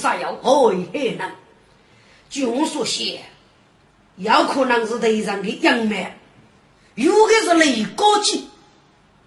[0.00, 1.36] 杀药，何为害难？
[2.30, 3.22] 据我所写，
[4.16, 5.96] 有可能是敌人的阴谋，
[6.94, 8.48] 有的是雷高计。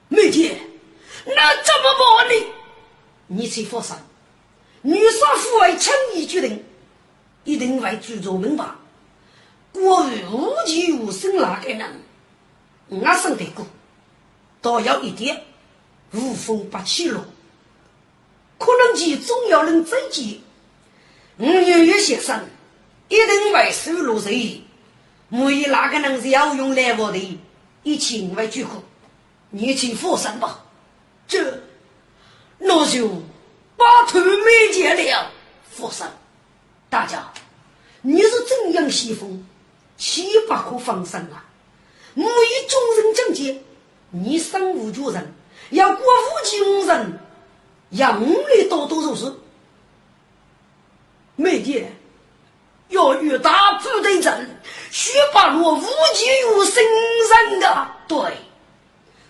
[0.07, 0.57] 妹姐，
[1.25, 2.45] 那怎么办呢？
[3.27, 3.95] 你去放心。
[4.81, 6.63] 女杀父为轻易决定，
[7.43, 8.65] 一定会注重明白。
[9.71, 12.01] 过于无奇无生那个人，
[12.89, 13.65] 我生得过，
[14.61, 15.43] 倒有一点
[16.11, 17.25] 无风不起浪。
[18.59, 20.41] 可能其总要能追击。
[21.37, 22.45] 我月月先生
[23.07, 24.35] 一定会收入谁？
[24.35, 24.63] 意，
[25.29, 27.39] 没有哪个能是要用来我的，
[27.83, 28.81] 一起为聚合，
[29.49, 30.65] 你请放心吧。
[31.27, 31.61] 这，
[32.57, 33.09] 那就。
[33.75, 35.31] 把头没见了，
[35.69, 36.07] 佛生，
[36.89, 37.33] 大家，
[38.01, 39.45] 你是怎样西风，
[39.97, 41.43] 岂不可放生啊？
[42.13, 43.61] 我以众人境界，
[44.11, 45.33] 你身无绝人，
[45.71, 47.19] 要过无极无人，
[47.89, 49.33] 要五里多多少事。
[51.35, 51.91] 妹姐，
[52.89, 54.61] 要与大部队战，
[54.91, 56.83] 须把落无极无生
[57.49, 57.91] 人的。
[58.07, 58.17] 对，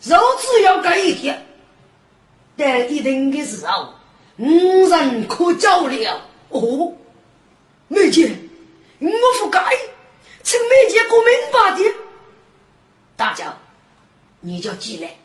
[0.03, 1.45] 肉只要改一天，
[2.57, 3.93] 但一定的时候。
[4.37, 6.91] 无人可交了哦，
[7.87, 8.35] 梅姐，
[8.97, 9.07] 我
[9.39, 9.63] 不该，
[10.41, 11.93] 请梅姐过明白的。
[13.15, 13.55] 大家，
[14.39, 15.15] 你就进来，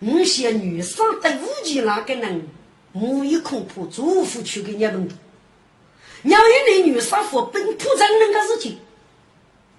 [0.00, 2.48] 我些女生的武器那个人，
[2.92, 5.08] 我一恐怕祝福去给你们。
[6.24, 8.78] 要一那女杀夫本土真那个事情，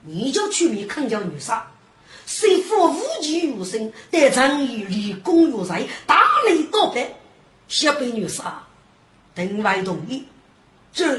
[0.03, 1.65] 你就去为看叫女杀，
[2.25, 7.15] 谁负武器有生，得正义立功有才，大雷倒白。
[7.67, 8.63] 小白女杀，
[9.33, 10.23] 定外同意。
[10.93, 11.17] 这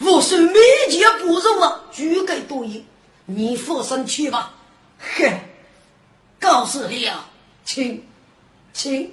[0.00, 0.54] 我是每
[0.88, 2.84] 件不肉啊，俱该同意。
[3.26, 4.54] 你放心去吧。
[4.98, 5.40] 哼，
[6.40, 7.28] 告诉你啊，
[7.64, 8.02] 请，
[8.72, 9.10] 请。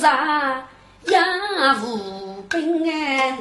[0.00, 0.64] 门挣扎
[1.04, 1.18] 也
[1.82, 3.36] 无凭哎，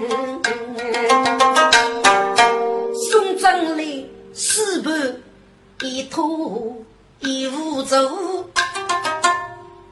[3.10, 5.16] 送葬礼四盘
[5.84, 6.76] 一拖
[7.22, 8.50] 一壶酒。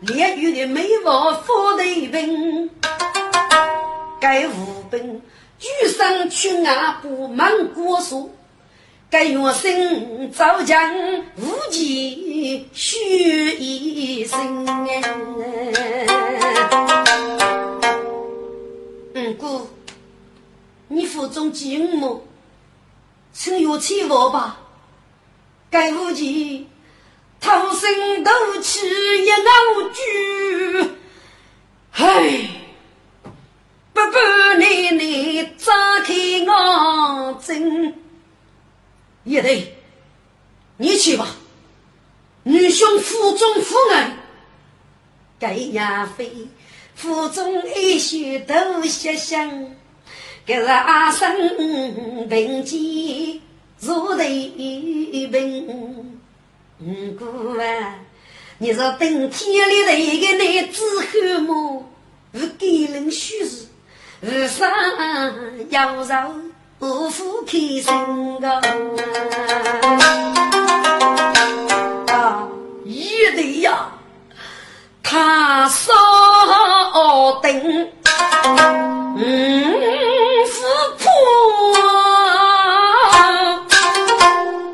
[0.02, 2.70] 烈雨的美貌富得病，
[4.20, 5.22] 该无病
[5.58, 8.32] 举身去外不忙过数，
[9.10, 10.94] 该月生早将
[11.38, 14.66] 无忌许一生。
[14.66, 14.68] 五
[19.38, 19.70] 姑，
[20.88, 22.22] 你腹中饥饿么？
[23.34, 24.60] 请药起我吧。
[25.70, 26.68] 该无忌
[27.40, 28.32] 偷生斗
[28.62, 29.90] 气一熬
[30.84, 30.90] 酒，
[31.92, 32.50] 唉。
[33.94, 34.18] 不不，
[34.60, 36.46] 奶奶张开眼
[37.40, 37.96] 睛，
[39.24, 39.76] 叶队，
[40.78, 41.28] 你去吧。
[42.44, 44.18] 女兄腹中负恩，
[45.40, 46.48] 该亚飞
[46.98, 49.68] 腹中一血都血香，
[50.48, 53.40] 给是阿生病机
[53.80, 54.26] 如得
[55.32, 56.20] 病。
[57.20, 58.00] 姑啊，
[58.58, 61.88] 你说等天里的一个男子汉么？
[62.32, 63.68] 不给人虚实。
[64.20, 64.68] 日上
[65.70, 66.34] 要绕
[66.80, 68.50] 不负开心个
[72.08, 72.48] 啊！
[72.84, 73.92] 一对呀，
[75.04, 75.70] 他
[76.98, 77.52] 少等，
[79.18, 79.24] 嗯，
[80.48, 80.56] 富
[80.98, 81.06] 婆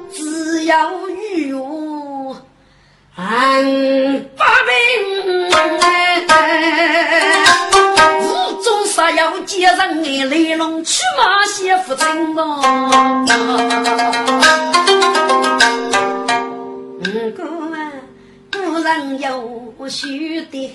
[0.09, 0.89] 只要
[1.49, 2.33] 有
[3.17, 3.25] 俺
[4.37, 4.71] 八百
[8.85, 13.25] 啥要接上俺雷龙去马媳妇真哦。
[17.03, 17.43] 嗯，哥
[17.75, 17.91] 啊，
[18.49, 20.71] 古人有许的，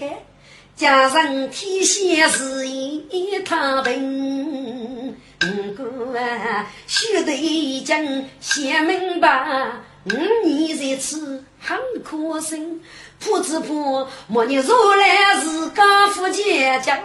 [0.78, 5.08] 家人天仙是一他平。
[5.08, 9.72] 五，哥啊，许得已经想明白，
[10.04, 12.80] 嗯，你在此很可心。
[13.18, 16.96] 婆子婆，莫你如来是高富姐将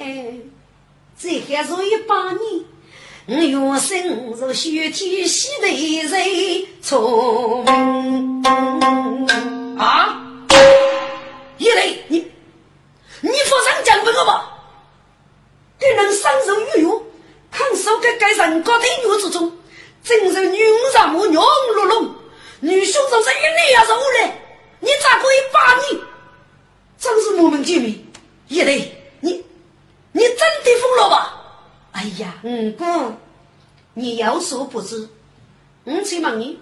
[0.00, 0.34] 哎，
[1.16, 2.64] 这还是一百年，
[3.28, 3.34] 我
[3.70, 8.42] 原生如雪天西的人聪明
[9.78, 10.24] 啊！
[11.58, 12.18] 一雷，你
[13.20, 14.52] 你发上讲本了吧？
[15.78, 16.88] 给人三手玉玉，
[17.50, 19.52] 看守在该人高的女子中，
[20.02, 20.58] 真是女
[20.92, 21.42] 上母娘
[21.74, 22.14] 落龙，
[22.60, 24.38] 女兄长是一年也是无来。
[24.80, 26.00] 你咋可以把你？
[26.98, 27.90] 真是莫名其妙！
[28.48, 29.44] 叶雷，你
[30.12, 31.42] 你真的疯了吧？
[31.92, 32.84] 哎呀，五姑，
[33.94, 35.08] 你有所不知，
[35.84, 36.58] 我去问你，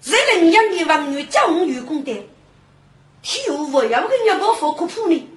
[0.00, 2.28] 谁能养的王女叫我愚公的，
[3.22, 5.28] 替我不要跟人家佛科普呢？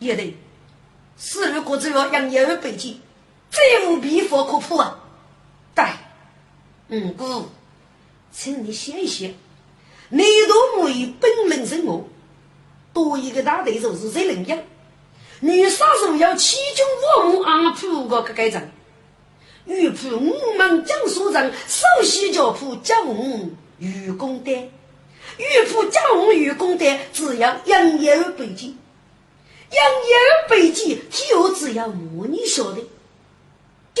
[0.00, 0.36] 叶雷，
[1.18, 3.00] 是如果只要养儿背景，
[3.50, 4.98] 再无必佛科普啊！
[5.74, 5.84] 对，
[6.88, 7.46] 五姑，
[8.32, 9.34] 请你歇一歇。
[10.08, 12.08] 你都没有本领生活，
[12.92, 14.58] 多一个大对手是谁能样？
[15.40, 16.84] 女杀手要七军
[17.24, 18.70] 五木阿普个个改正，
[19.66, 28.76] 玉普五门江苏人首席教铺教我愚公的，玉普教我愚公的，只要养有背景，
[29.70, 32.84] 养有背景，就只要母你晓得，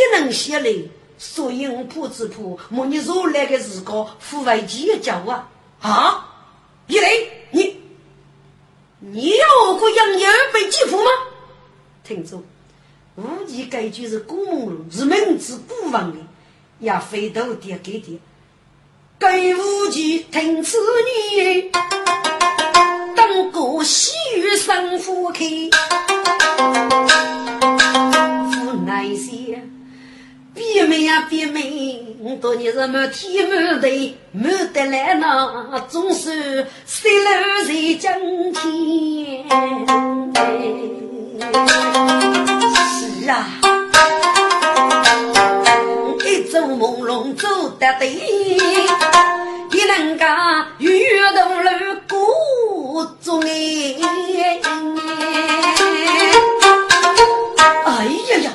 [0.00, 0.74] 给能写来，
[1.18, 5.48] 所以我普子普母你如来的时光，父为几个教啊？
[5.80, 6.26] 啊！
[6.86, 7.80] 一雷，你
[9.00, 11.10] 你要过杨业被击负吗？
[12.02, 12.42] 听着，
[13.16, 16.18] 无忌该句是古梦路，是明知故问的，
[16.78, 18.18] 也非头点给点。
[19.18, 20.78] 该无忌听此
[21.36, 21.70] 言，
[23.14, 25.44] 当个西域生夫开，
[28.64, 29.62] 无奈些。
[30.60, 32.04] 别妹呀，别妹，
[32.38, 37.30] 多年是没天没地，没得来那总是三楼
[37.66, 38.12] 在江
[38.52, 39.48] 天。
[42.92, 43.48] 是啊，
[46.26, 50.92] 一走朦胧走得对，一人家月
[51.34, 51.70] 头路
[52.06, 53.96] 过中哎。
[57.86, 58.52] 哎呀呀，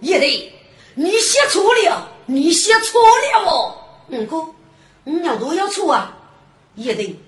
[0.00, 0.50] 也得。
[0.94, 4.46] 你写错了，你写错了哦，五哥，
[5.04, 6.16] 你要多要错啊！
[6.74, 7.18] 也得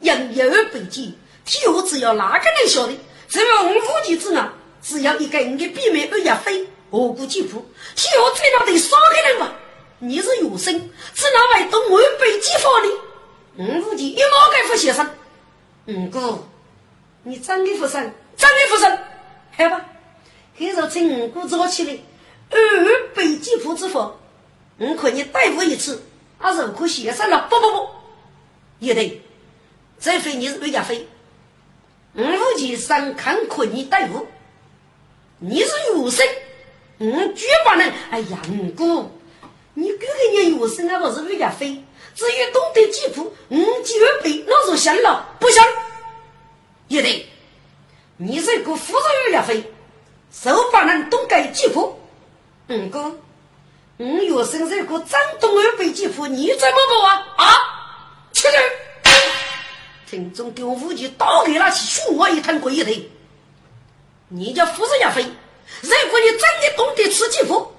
[0.00, 2.98] 人有北京，天下只要哪个能晓得？
[3.28, 9.52] 只要我估计之啊，只要一个人的避免二亚飞，我估计不，天下最少得三个人吧？
[9.98, 12.88] 你是有生，只哪位懂我北京法的？
[13.56, 15.10] 我估计一毛该不写上。
[15.86, 16.38] 五哥，
[17.22, 18.98] 你真的不生，真的不生，
[19.56, 19.86] 好吧？
[20.58, 21.98] 还是请五哥早起来。
[22.50, 24.18] 二百几铺之后，
[24.78, 26.02] 我可你逮捕一次，
[26.38, 27.46] 还是可写上了。
[27.50, 27.88] 不不不，
[28.78, 29.20] 也得，
[29.98, 31.08] 这回你是为家飞，
[32.12, 34.26] 我父亲上看可你逮捕，
[35.38, 36.26] 你是有生，
[36.98, 37.92] 我绝不能。
[38.10, 39.10] 哎呀，五姑，
[39.74, 41.82] 你哥哥年有生那，不是为家飞，
[42.14, 45.62] 至于懂得几步，嗯，几二倍，那就行了，不行。
[46.88, 47.28] 也得，
[48.16, 49.64] 你是个富人为了飞，
[50.30, 51.98] 手把人懂得几步，
[52.68, 53.14] 嗯哥，
[53.98, 57.26] 嗯，有生是个张东二倍几步，你怎么不啊？
[57.36, 57.52] 啊，
[58.32, 58.62] 去人！
[60.10, 63.10] 听众给我武器打给那去，训我一趟鬼的。
[64.28, 67.72] 你叫夫人要飞，如果你真的懂得吃几步。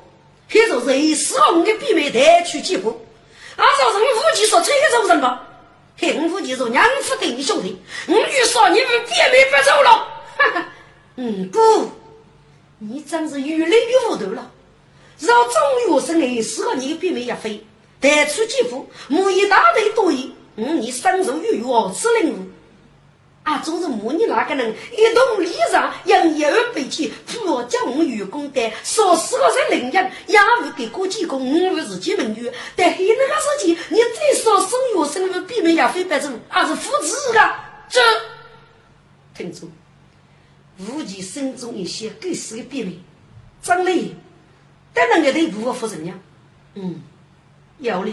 [0.50, 3.06] 黑手是死了，我给闭门带去几步。
[3.58, 5.46] 按照人武器说，这个走人吧。
[5.98, 7.78] 黑武器说，娘夫对你兄弟，
[8.08, 9.90] 我遇说你们闭门不走了。
[10.38, 10.70] 哈哈，
[11.18, 11.92] 嗯，姑，
[12.78, 14.52] 你真是越来越糊涂了。
[15.20, 17.66] 让中学生哎死了，你闭门也飞，
[18.00, 20.32] 带出几步，木一大堆多余。
[20.56, 22.48] 嗯，你身受于我此领悟。
[23.44, 32.52] 啊，总是母你那个人一动礼上，让一而背起，不叫我员工的，说死了在领养，也不给过几个，我们自己门女。
[32.76, 37.56] 但黑那个事情，你再说生育生育比没也非白走，还是扶持的。
[37.90, 38.02] 这
[39.34, 39.72] 听住，
[40.80, 43.02] 无忌心中一些狗屎的秘密，
[43.62, 44.14] 张磊，
[44.98, 46.20] 但那个对不负责任。
[46.74, 47.02] 嗯，
[47.78, 48.12] 要了，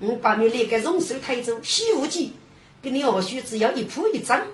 [0.00, 2.32] 我把你那个荣寿抬走，西无忌
[2.82, 4.44] 给你二叔只要一铺一张。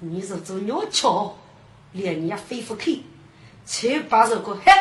[0.00, 1.38] 你是做鸟巧，
[1.92, 3.02] 连人家飞不去，
[3.64, 4.72] 才把这个嘿，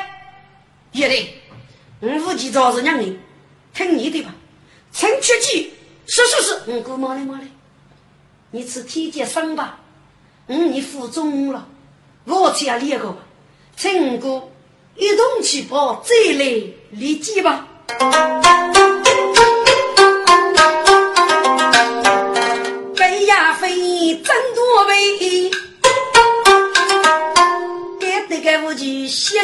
[0.91, 1.33] 也得，
[2.01, 3.17] 我无计找是让你
[3.73, 4.35] 听你的吧。
[4.91, 5.73] 陈缺记，
[6.05, 7.47] 是是是，嗯，哥妈嘞妈嘞，
[8.51, 9.79] 你吃体检生吧，
[10.47, 11.67] 嗯，你负重了，
[12.25, 13.15] 我去要练个，
[13.77, 14.49] 陈哥
[14.95, 16.45] 一动起跑，再来
[16.91, 17.67] 立即吧。
[24.23, 25.51] 真多悲，
[27.99, 29.43] 该得个我就吸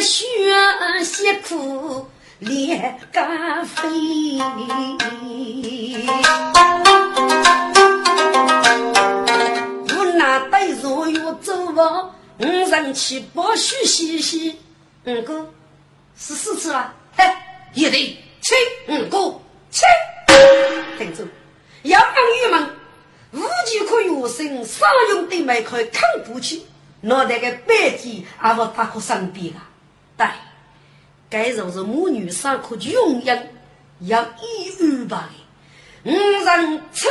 [1.02, 2.06] 吸苦
[2.38, 3.80] 练干飞。
[9.88, 14.56] 我那带若要走啊，五人七八许嘻嘻。
[15.06, 15.50] 五哥
[16.18, 16.94] 是四次啊？
[17.16, 17.24] 嘿，
[17.72, 18.16] 一对。
[18.42, 18.54] 七，
[18.88, 19.40] 五哥。
[19.70, 19.82] 七，
[20.98, 21.26] 听住，
[21.84, 22.70] 要让玉们。
[23.32, 26.66] 无计可用生，上用的麦克扛不起，
[27.00, 29.70] 脑袋个白鸡还不打可生病啊？
[30.18, 30.26] 对，
[31.30, 33.54] 该就是母女三可永远
[34.00, 36.10] 要一二八的。
[36.10, 37.08] 五人抽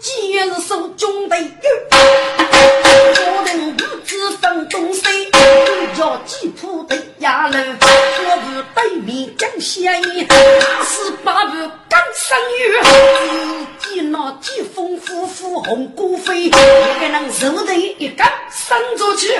[0.00, 1.48] 筋是手中的肉，
[1.90, 5.02] 我等不知分东西，
[5.96, 10.26] 叫吉普的衙门，我不对面讲闲言，
[10.84, 11.56] 是八部
[11.88, 12.78] 刚生育，
[13.78, 19.34] 几那几丰夫妇红骨飞，一个人手头一杆生出去，几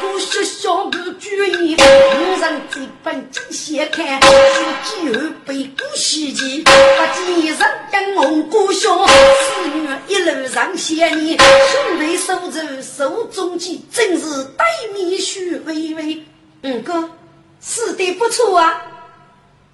[0.00, 1.28] 股血小不注
[1.60, 4.32] 意，五人这本正先看，说
[4.82, 7.58] 几后背骨袭击，把几人
[7.92, 8.04] 跟。
[8.14, 16.24] 红姑兄，四女一路上想你，兄弟手着手中剑，正是对面须微微。
[16.66, 17.10] 嗯哥，
[17.60, 18.82] 死的不错啊，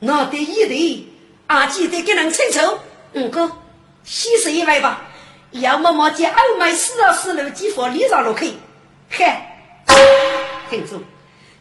[0.00, 1.06] 我的一对，
[1.46, 2.78] 阿记得给人清楚。
[3.12, 3.48] 嗯哥，
[4.02, 5.02] 洗手一位吧，
[5.52, 8.54] 要么么见二妹四啊四楼几房里上楼去。
[9.08, 9.86] 嗨，
[10.68, 11.00] 听住，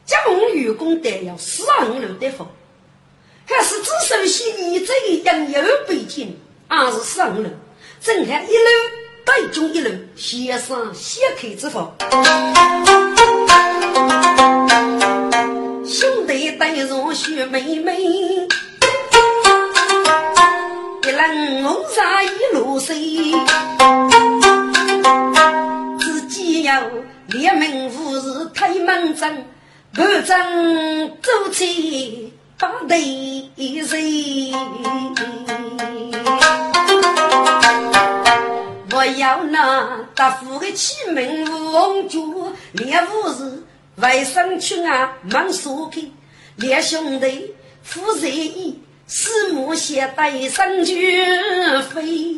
[0.03, 2.49] 家我员工得要四啊五楼的房，
[3.45, 6.39] 还是只首先你这个养有背景。
[6.67, 7.51] 二是四二五楼，
[8.01, 8.63] 正看一楼
[9.25, 11.95] 对中一楼，先生先开之房。
[15.91, 18.47] 兄弟带上雪妹妹，一
[21.03, 22.95] 人红纱一路水，
[25.99, 26.79] 自己要
[27.29, 29.43] 列门无事推门阵，
[29.95, 32.33] 不争走起。
[32.59, 33.01] 把对
[33.83, 34.53] 谁？
[38.91, 43.63] 我要那大富的启门王主，练武士
[44.01, 46.01] 外甥去啊，忙说开，
[46.55, 47.53] 两兄弟
[47.83, 52.37] 富在意，四目携带上绝飞。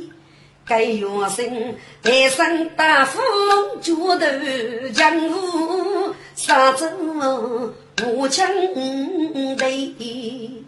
[0.64, 3.20] 该元生带上大富
[3.82, 6.88] 脚头江湖，杀走。
[8.16, 8.48] 我将
[9.58, 10.66] 得，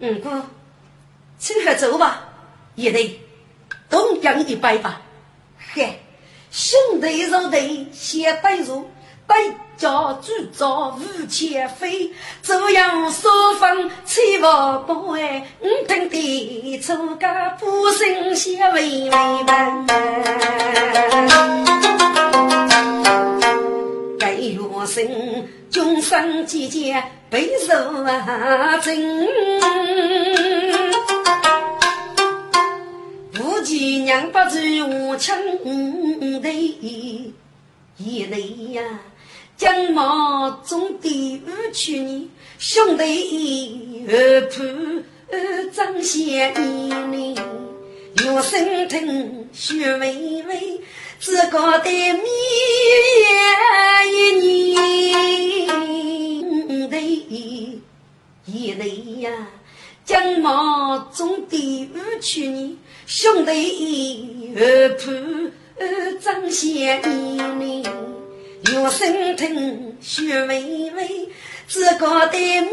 [0.00, 0.46] 嗯哥，
[1.38, 2.28] 请客走吧，
[2.74, 3.18] 也得
[3.88, 5.00] 东江一拜吧。
[5.72, 6.00] 嘿，
[6.50, 8.90] 兄弟肉弟先带入，
[9.30, 9.36] 带
[9.76, 12.10] 家主早无钱飞，
[12.42, 17.28] 这样说风气不不哎，我等的出个
[17.60, 19.08] 不生先为为
[19.44, 19.86] 门。
[24.18, 25.48] 该月生。
[25.70, 27.72] 终生姐姐备受
[28.02, 29.28] 啊，真。
[33.38, 34.58] 无忌娘不走
[34.88, 35.38] 我枪
[36.42, 36.52] 队，
[37.96, 38.82] 一队呀，
[39.60, 44.62] 金马中的五去你兄弟一二铺
[45.70, 46.54] 张先
[47.12, 47.34] 你，
[48.24, 50.80] 有生疼血微微，
[51.18, 52.24] 只觉得面
[54.10, 54.78] 一年
[56.88, 57.02] 队
[58.46, 59.46] 一累呀。
[60.06, 65.10] 金马中的五去你兄弟一二铺
[66.18, 67.02] 张先
[67.60, 67.82] 你，
[68.66, 71.28] 有生疼血微微，
[71.66, 72.72] 只觉得面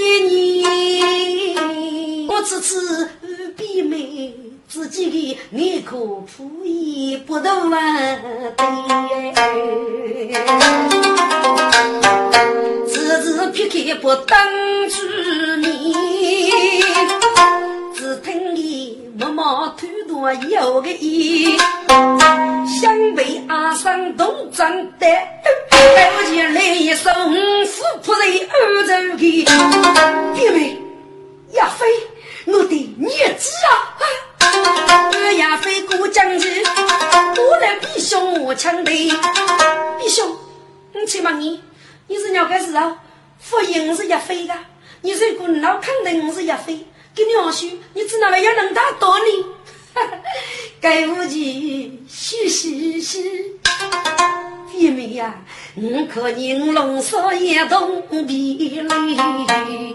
[0.00, 2.26] 一年。
[2.28, 3.10] 我此次
[3.56, 4.34] 比美，
[4.66, 8.52] 自己的面孔铺一不得完
[12.88, 14.48] 只字撇开不当
[14.88, 14.96] 主
[15.58, 15.70] 面，
[17.94, 18.89] 只听你
[19.20, 21.58] 默默偷多有个意，
[22.80, 24.66] 想被阿三动真
[24.98, 29.44] 的，来不及来一声虎扑在二周的，
[30.34, 30.74] 弟妹
[31.52, 31.86] 亚飞，
[32.46, 33.92] 我的孽子啊！
[35.36, 36.64] 亚飞过江去，
[37.36, 38.90] 我来比兄我强的，
[40.00, 40.34] 比兄，
[40.94, 41.60] 你去忙你。
[42.08, 42.92] 你是鸟个时候，
[43.38, 44.54] 福音是一飞的。
[45.02, 46.86] 你如果老肯定是一飞，
[47.24, 49.44] 你二叔，你只能要能打多你。
[50.80, 53.60] 该无忌，嘻嘻嘻。
[54.80, 55.34] 弟妹呀，
[55.74, 59.94] 你可银龙少爷东壁垒，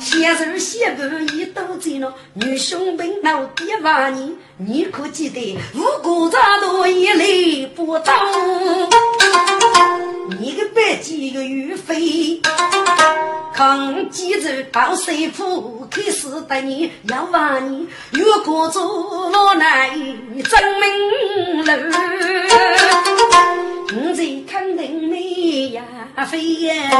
[0.00, 8.16] 先生先半一都在了，女兄兵老爹把你，你可记得五谷杂多一类不当。
[10.40, 12.40] 你个白鸡个玉飞，
[13.52, 21.76] 扛几只到水铺，开始等你要把你越过走我来证明了。
[23.90, 25.82] 我在看定你呀，
[26.26, 26.90] 飞呀！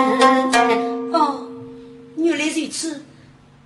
[1.13, 1.47] 哦，
[2.17, 3.05] 原来如此。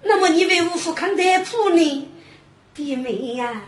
[0.03, 2.09] 那么你为何不看待铺呢？
[2.75, 3.63] 弟妹呀，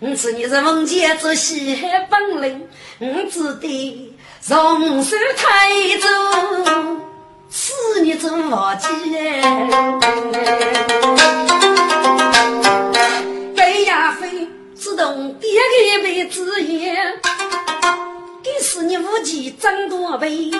[0.00, 2.68] 我知你是文杰之西海本领，
[2.98, 6.06] 我只得从手抬走，
[7.48, 8.88] 赐你做老姐。
[13.56, 15.50] 该呀飞，自动点
[15.96, 16.94] 开杯子烟。
[18.48, 20.50] 给是你武器争多倍，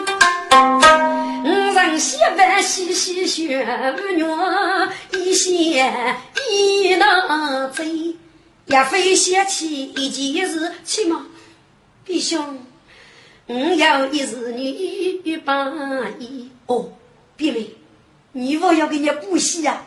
[1.42, 3.64] 五人洗碗洗洗血，
[3.96, 4.26] 五月
[5.14, 6.16] 一线
[6.50, 8.14] 一难追。
[8.66, 11.24] 也非想起一件事，起码
[12.04, 12.58] 弟兄，
[13.46, 15.64] 我要一日你把
[16.18, 16.92] 衣哦，
[17.38, 17.70] 弟妹，
[18.32, 19.82] 你我要给你补习呀，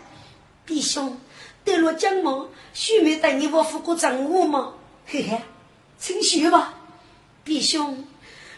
[0.65, 1.15] 弟兄，
[1.63, 2.47] 得了奖吗？
[2.73, 4.73] 许妹带你我付过账务吗？
[5.05, 5.39] 嘿嘿，
[5.99, 6.73] 请学吧。
[7.43, 8.05] 弟兄，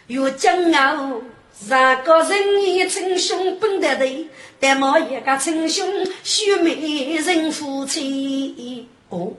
[0.07, 4.27] 若将傲，三个人也称兄本得对，
[4.59, 5.87] 但莫一个称兄
[6.23, 8.87] 须美人夫妻。
[9.09, 9.33] 哦，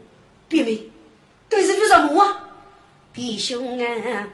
[0.49, 0.91] 弟妹，
[1.51, 2.51] 这是为什么啊？
[3.13, 4.29] 弟兄啊！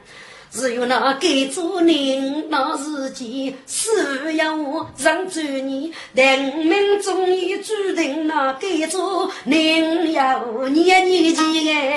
[0.53, 11.95] 只有那给主人那时间，是要我让主你，但我们终于注定那给主人要年年见。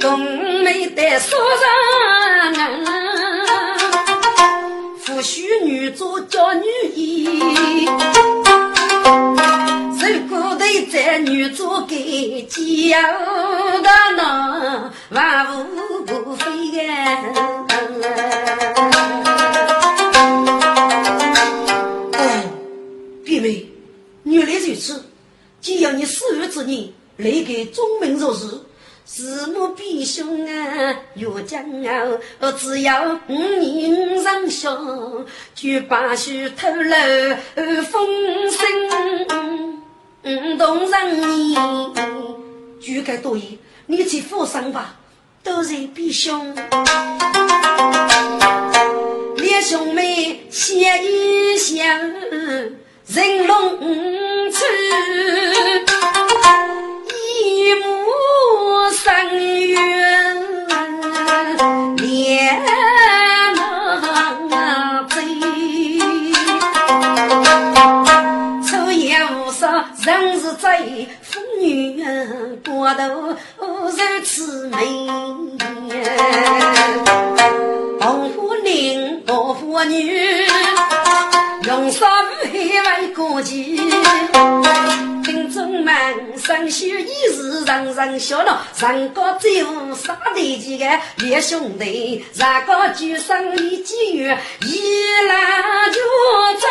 [0.00, 0.18] 冬
[0.62, 2.56] 梅的书上，
[5.00, 7.86] 夫婿女做叫女衣。
[10.82, 12.60] 在女主给教
[13.80, 16.44] 的那万物不飞
[22.12, 22.50] 哦，
[23.24, 23.66] 弟妹，
[24.24, 25.02] 原来如此。
[25.60, 28.60] 既要你死日之年来给忠民做事，
[29.06, 32.18] 是母必兄啊，越将啊，
[32.58, 34.70] 只要五年上下，
[35.54, 37.36] 就把须偷了
[37.90, 38.06] 风
[38.50, 39.83] 声。
[40.26, 41.54] 五动人你，
[42.80, 44.96] 举个多言，你去负伤吧，
[45.42, 46.54] 都是弟兄。
[49.36, 51.84] 两兄妹相依相
[53.06, 53.78] 人龙
[54.50, 54.64] 处，
[57.10, 57.84] 一母
[58.92, 59.12] 生
[59.68, 60.36] 缘，
[61.98, 62.83] 连。
[70.74, 72.02] 人是在妇女
[72.64, 73.90] 过头如
[74.24, 74.76] 此美，
[78.00, 80.46] 红火领，红火女，
[81.66, 83.54] 用纱布位过节。
[85.22, 85.94] 听众们，
[86.38, 90.84] 上学已是人人笑了，上高最无啥的几个
[91.18, 96.00] 列兄弟，上高举生一几月，一篮就
[96.60, 96.68] 争，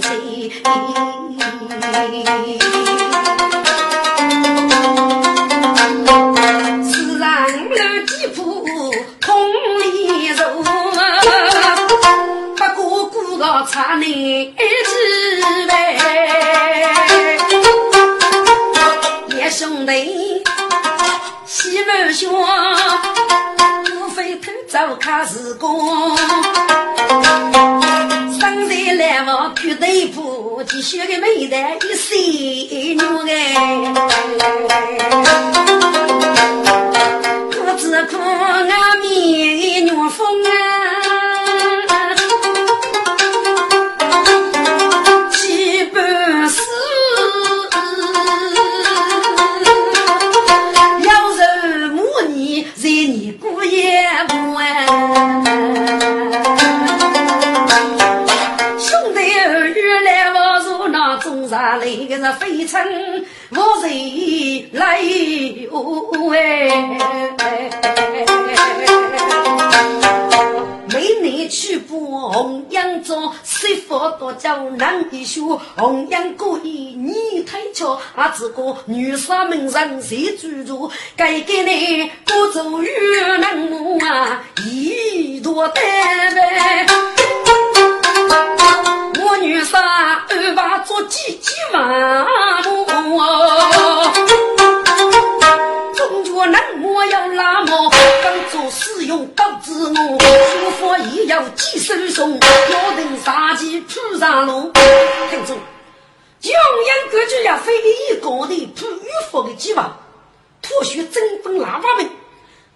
[0.00, 0.64] 几夫
[2.30, 2.67] 妻。
[31.62, 32.47] 个美男
[74.28, 80.90] 妇多叫男一宿，红颜过一女太俏，啊，只个女杀门上谁居住？
[81.16, 82.90] 该给你不走与
[83.40, 85.82] 能母啊，一朵丹
[86.34, 86.86] 呗。
[89.20, 91.82] 我女婿二把做几几万
[92.22, 93.97] 哦，
[99.08, 104.70] 做使用告知我，书法也要几手送，要等杀鸡铺上路。
[105.30, 105.54] 听住，
[106.40, 109.96] 江洋各局呀，非一个的普语法的计划，
[110.60, 112.10] 脱学真本喇叭门，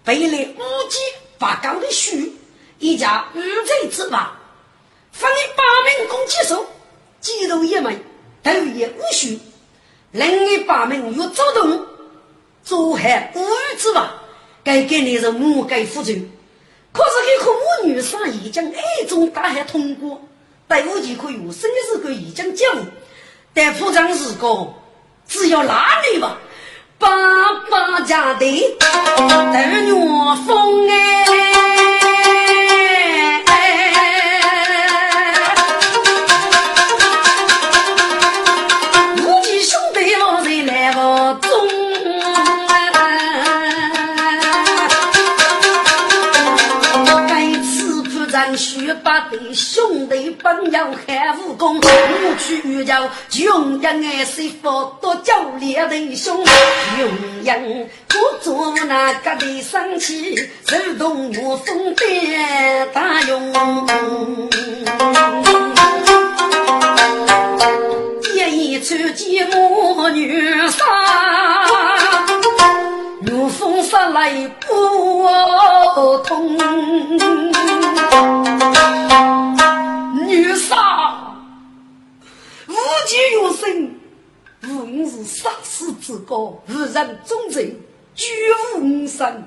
[0.03, 0.97] 背来五级
[1.37, 2.17] 八高的书，
[2.79, 4.39] 一家五贼之法。
[5.11, 6.65] 分八名公接手，
[7.21, 8.03] 记录一门，
[8.43, 9.37] 头也无须；
[10.11, 11.85] 另一八名又主动
[12.63, 14.11] 做害无语之话，
[14.63, 16.13] 该给你是母该负责。
[16.91, 20.21] 可是这颗母女生已经暗中大海通过，
[20.67, 22.65] 队伍就可以生的时候已经交，
[23.53, 24.73] 但铺张是个
[25.27, 26.37] 只要拉你吧，
[26.99, 27.09] 爸
[27.69, 29.91] 爸家的儿女
[30.45, 31.52] 风哎。
[50.73, 57.07] 弟朋友喊武功，我去叫穷人爱媳妇多叫烈弟兄，穷
[57.43, 63.53] 人不做那个的生气，手动我风鞭大用，
[68.33, 70.81] 建议出见我女婿，
[73.27, 76.57] 如风杀来不痛。
[83.03, 83.99] 无极有生，
[84.63, 87.77] 无是杀死之高，无人忠贞，
[88.15, 88.31] 绝
[88.77, 89.43] 无生。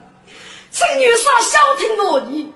[0.71, 2.53] 这女杀小听我意，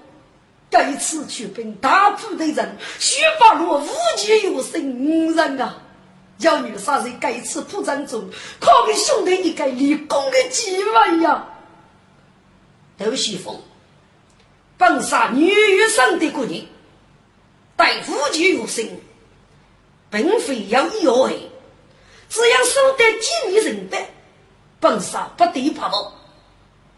[0.71, 5.83] 该次出兵大部的人，须把落无极有生五人啊！
[6.39, 8.29] 要女杀在该次铺战中，
[8.61, 11.47] 可给兄弟一个立功的机会呀！
[12.99, 13.59] 窦西风，
[14.77, 15.51] 本杀女
[15.89, 16.63] 生的姑娘。
[17.75, 19.01] 待夫妻有心，
[20.11, 21.51] 并非要意而为，
[22.29, 24.11] 只要守得几米人白，
[24.81, 26.13] 本杀不得怕我。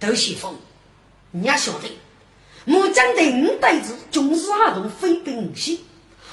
[0.01, 0.57] 窦西风，
[1.31, 1.99] 你也晓得，
[2.67, 5.85] 我将对五代子军事活动非兵无息，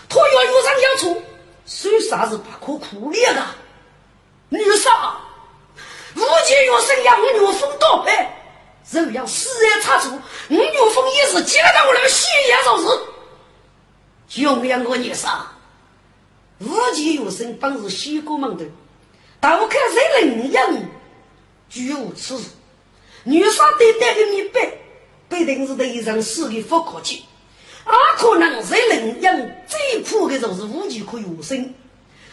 [0.07, 1.21] 他要有人要出，
[1.65, 3.45] 算啥是不可苦练的？
[4.49, 5.19] 女杀，
[6.15, 8.41] 夫妻有心要我女风倒败，
[8.89, 10.09] 人要死而插足，
[10.49, 12.87] 我女风也是接到我那个血眼上是。
[14.29, 15.27] 穷养我女婿，
[16.60, 18.65] 无极有生本是西国门头，
[19.39, 20.78] 但我看谁能养，
[21.69, 22.50] 居无此事。
[23.24, 24.72] 女婿对待的你白，
[25.28, 27.26] 必定是对人死的不可气。
[27.84, 29.36] 啊，可能谁能养
[29.67, 31.74] 最苦的就是无极可以无生，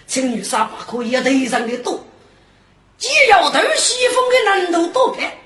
[0.07, 2.05] 请女婿把可以对上的多，
[2.99, 5.39] 既要对西风的难度多派，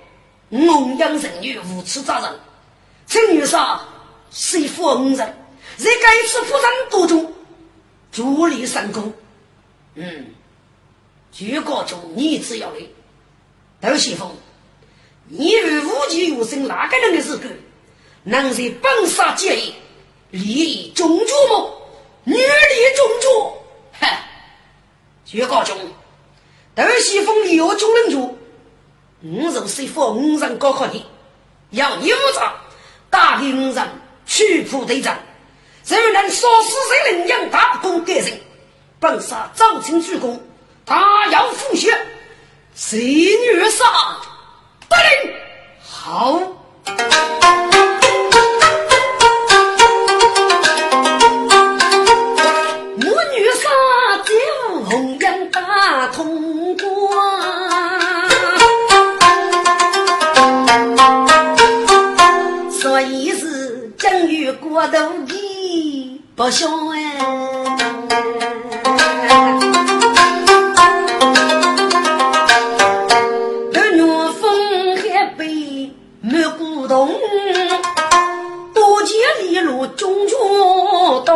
[0.49, 2.41] 农养人女无耻责任，
[3.07, 3.79] 请女婿。
[4.33, 7.35] 谁负五人，在该次负伤当中，
[8.13, 9.13] 助力成功。
[9.95, 10.27] 嗯，
[11.33, 12.81] 举国中你只要来，
[13.81, 14.31] 窦西风，
[15.29, 17.49] 你与无极有生哪个人的资格，
[18.25, 19.75] 能在本杀结义，
[20.31, 21.77] 利益中主么？
[22.25, 22.41] 女立
[22.97, 23.53] 中主，
[24.01, 24.07] 哼！
[25.25, 25.77] 举国中，
[26.75, 28.39] 窦西风利用中人主，
[29.23, 31.07] 五人谁负五人高考的，
[31.71, 32.41] 要你负责，
[33.09, 33.89] 打给五人
[34.27, 35.25] 取谱对战，
[35.91, 38.41] 谁能杀死谁领养大功改人？
[39.01, 40.39] 本杀早晨鞠躬，
[40.87, 41.93] 他要复血，
[42.77, 43.85] 谁女杀？
[45.83, 46.41] 好。
[52.95, 53.69] 母女杀
[54.25, 54.33] 酒
[54.85, 56.89] 红颜大通关，
[62.71, 65.40] 所以是正月过头的
[66.41, 66.97] 不孝哎。
[73.71, 77.11] 这怒风还被没鼓动，
[78.73, 81.35] 多见利路中中道。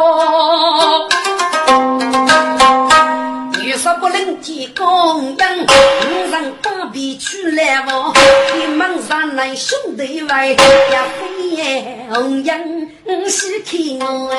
[4.01, 8.13] 不能见公羊，五人打比去来往，
[8.57, 12.59] 你们上来兄弟外，也非红羊
[13.29, 14.35] 是看我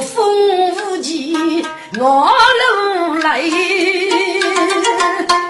[0.00, 1.64] 风无忌，
[1.98, 3.42] 我路来，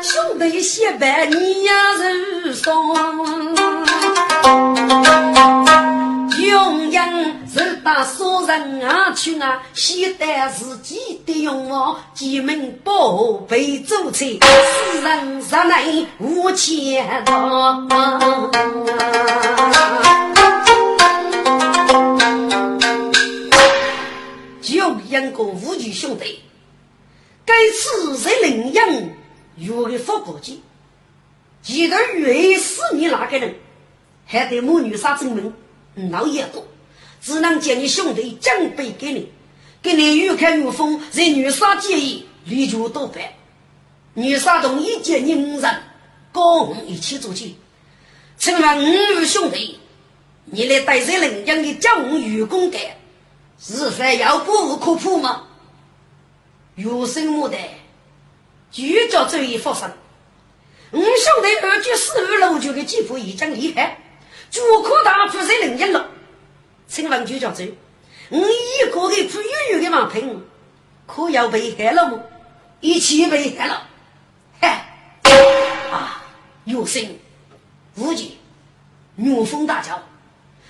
[0.02, 1.72] 兄弟结拜你呀
[2.44, 2.96] 如霜。
[6.40, 17.32] 用人是打杀人啊去啊，先带自己的勇往，几门保被走菜，世人实乃无前途。
[25.18, 26.40] 养个无惧兄弟，
[27.44, 28.88] 该次在领养
[29.57, 30.62] 有的发国际，
[31.61, 33.57] 记得越死你那个人，
[34.24, 35.52] 还得母女杀证明，
[36.11, 36.64] 闹也多，
[37.20, 39.28] 只能将你兄弟奖杯给你，
[39.83, 43.22] 给你越看越疯，在女杀建议立足多半，
[44.14, 45.83] 女杀同一见人人，
[46.33, 47.57] 跟我一起做起，
[48.38, 49.81] 成了五兄弟，
[50.44, 52.81] 你来带着领养的教育公干。
[53.60, 55.44] 是非要不无可破吗？
[56.76, 57.58] 有生牡丹，
[58.70, 59.92] 就叫这一发生。
[60.92, 63.98] 我兄弟二句四二六九的几乎已经厉害，
[64.50, 66.08] 主可大夫在领养了。
[66.86, 67.74] 请问就叫这，
[68.30, 70.46] 我一个个苦悠悠的王平，
[71.06, 72.20] 可要被害了吗？
[72.80, 73.88] 一起被害了，
[74.60, 74.94] 嗨！
[75.90, 76.22] 啊，
[76.64, 77.18] 有生
[77.96, 78.38] 无忌，
[79.16, 80.00] 怒风大叫，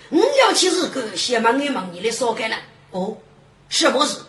[0.08, 2.56] 我要去日个先忙你忙你的少干了。
[2.90, 3.16] 哦，
[3.68, 4.20] 什么事？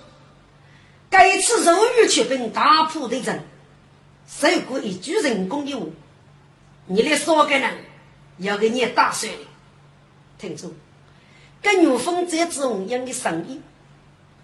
[1.09, 3.43] 该次肉欲去奔大铺的人，
[4.27, 5.85] 受过一句人工的话，
[6.85, 7.77] 你的少个人
[8.37, 9.47] 要给你打碎了。
[10.37, 10.73] 听住，
[11.61, 13.59] 跟牛峰这种样的生意，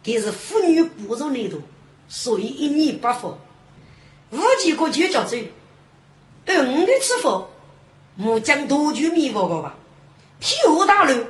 [0.02, 1.62] 给是妇女不入内度，
[2.08, 3.38] 所以一年不发。
[4.32, 5.38] 五几个就叫走，
[6.48, 7.46] 而我的吃法，
[8.16, 9.76] 木匠多具米活个吧，
[10.40, 11.26] 皮厚大肉，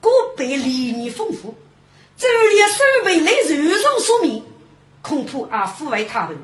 [0.00, 1.54] 果贝粒粒丰富。
[2.16, 4.44] 这里手背内肉肉说明，
[5.00, 6.36] 恐怕啊抚慰他们。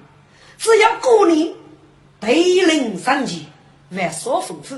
[0.58, 1.54] 只要过年，
[2.20, 3.46] 对人上级
[3.90, 4.76] 玩耍丰富，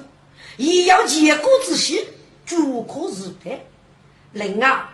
[0.57, 2.05] 也要结果之喜，
[2.45, 3.67] 足可日配。
[4.33, 4.91] 人啊，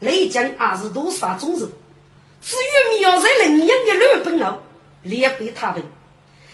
[0.00, 1.70] 内江还是多少种人？
[2.42, 4.58] 至于苗在领养的日本佬，
[5.02, 5.82] 连被他们。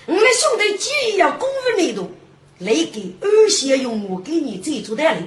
[0.07, 2.11] 我们兄弟既要公务内度，
[2.59, 5.27] 来给二线用我给你这做代理，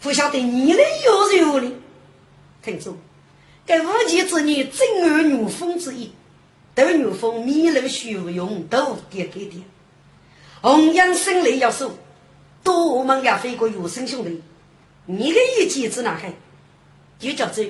[0.00, 1.72] 不晓得你的有是有的。
[2.62, 2.96] 听住，
[3.66, 6.12] 该无忌之女正儿女风之意，
[6.74, 9.62] 斗女风米楼虚无用都点给点。
[10.60, 11.96] 红颜生来要收，
[12.62, 14.42] 多门要飞过有生兄弟，
[15.06, 16.34] 你的意见指哪开？
[17.18, 17.64] 就叫做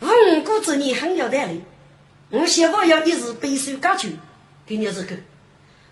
[0.00, 1.62] 无辜之女很有道理。
[2.30, 4.16] 我希望要一日背手割去，
[4.66, 5.16] 给你这个。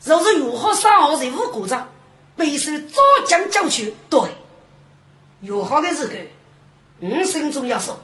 [0.05, 1.89] 若是如何杀好人无故障，
[2.37, 3.95] 背手早将交去。
[4.11, 4.21] 对，
[5.41, 6.15] 有好的这个。
[7.03, 7.99] 我心中要说，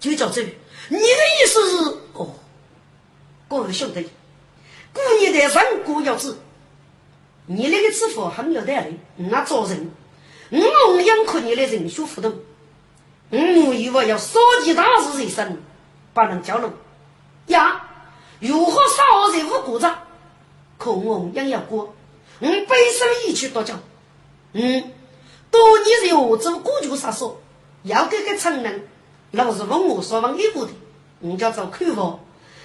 [0.00, 0.42] 就叫这。
[0.42, 1.76] 你的意思是
[2.14, 2.34] 哦，
[3.48, 4.10] 各位兄弟，
[4.92, 6.36] 过年的人过要知，
[7.46, 8.98] 你那个支付很有道理。
[9.16, 9.88] 我做人，
[10.50, 12.34] 我弘扬可你的人学互动，
[13.30, 15.62] 我以为要少几大事人生，
[16.12, 16.72] 不能交流
[17.46, 17.88] 呀。
[18.40, 19.96] 如何杀我人无故障？
[20.76, 21.94] 可我弘扬要过，
[22.40, 23.80] 我背手一去多讲，
[24.54, 24.92] 嗯，
[25.52, 27.40] 多年是我做古旧杀手，
[27.84, 28.88] 要给个承认，
[29.30, 30.72] 老是问我说问一个的，
[31.20, 32.18] 我叫做看房。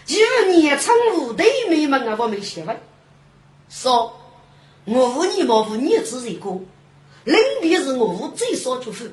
[0.06, 2.82] 几年成无对美门啊，我没写完。
[3.70, 4.20] 说，
[4.86, 6.50] 我无你莫无你子一个，
[7.26, 9.06] 人便是我无最少祝福。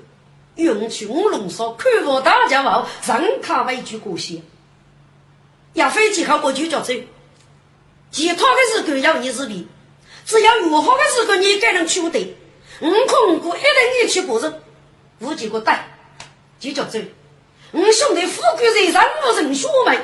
[0.55, 4.41] 用去五龙说看房大家王，上卡为句过些。
[5.75, 6.95] 要飞机好过就叫走，
[8.11, 9.69] 其他的时候要你自比，
[10.25, 12.35] 只要有好的时候你才能取得。
[12.81, 14.63] 我空过一定你去过人，
[15.19, 15.96] 无几个带，
[16.59, 16.99] 就叫走。
[17.73, 19.99] 我兄弟富贵人上无人学门，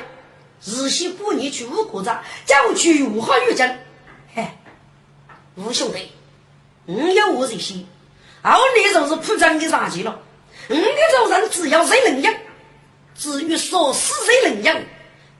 [0.65, 3.85] 日西过年去五国家，叫我去武汉遇见。
[4.35, 4.47] 嘿，
[5.55, 6.11] 吴兄弟，
[6.85, 7.75] 我有我这些，
[8.43, 10.19] 后来就是铺张的杀气了。
[10.69, 12.33] 我的做人只要谁能养，
[13.15, 14.81] 至于说死谁能养。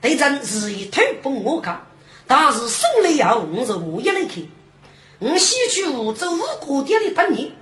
[0.00, 1.86] 对阵日益推崩我看，
[2.26, 4.48] 但是胜利后我是无一来去。
[5.18, 7.54] 我西去梧州五国店里等你，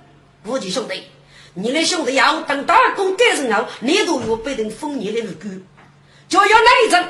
[0.45, 1.03] 吴弟兄弟，
[1.55, 5.61] 你的兄弟要等打工改成后，你都有被人封你的日官，
[6.27, 7.09] 就要那一阵，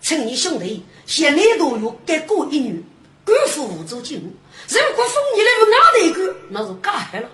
[0.00, 2.84] 趁你兄弟写你都有改过一女，
[3.24, 4.24] 官府梧州进入，
[4.68, 7.28] 如果封你的是哪的官，那是干了。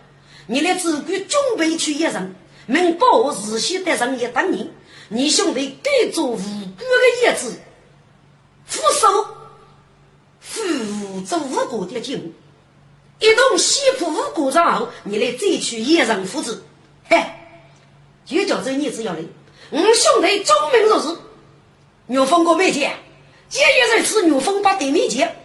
[0.47, 2.35] 你的子官准备去一人，
[2.67, 4.71] 能保我日系的人也等你。
[5.09, 7.55] 你兄弟该做无辜的叶子，
[8.65, 9.27] 副手
[10.41, 12.33] 负责无辜的警务，
[13.21, 16.65] 一同西浦无辜账后，你来再去野人父子，
[17.09, 17.23] 嘿，
[18.25, 19.19] 就叫这你只要来。
[19.69, 21.17] 我兄弟忠名如是，
[22.07, 22.97] 牛峰哥没见，
[23.51, 25.37] 今日在此牛峰把对面见，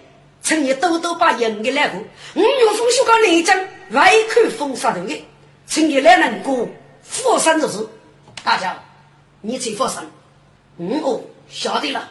[0.42, 2.02] 趁你多多把人给来过，
[2.34, 5.26] 我牛峰修个内政，外口封杀头的，
[5.68, 6.68] 趁你来能过
[7.04, 7.86] 佛山之事，
[8.44, 8.82] 大家。
[9.42, 10.00] 你最放心，
[10.78, 12.10] 嗯哦，晓得了。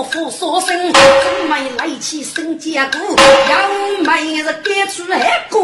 [0.00, 3.00] 他破腹说声，真没来气生结果，
[3.50, 5.59] 要没是该出海过。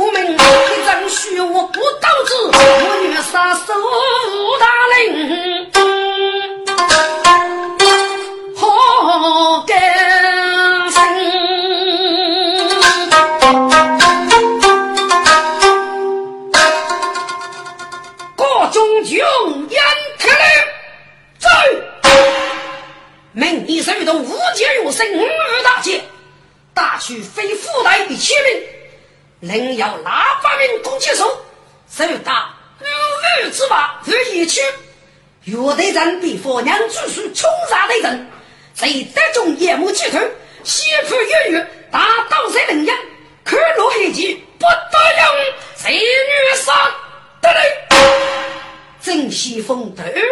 [49.46, 50.22] 西风得岳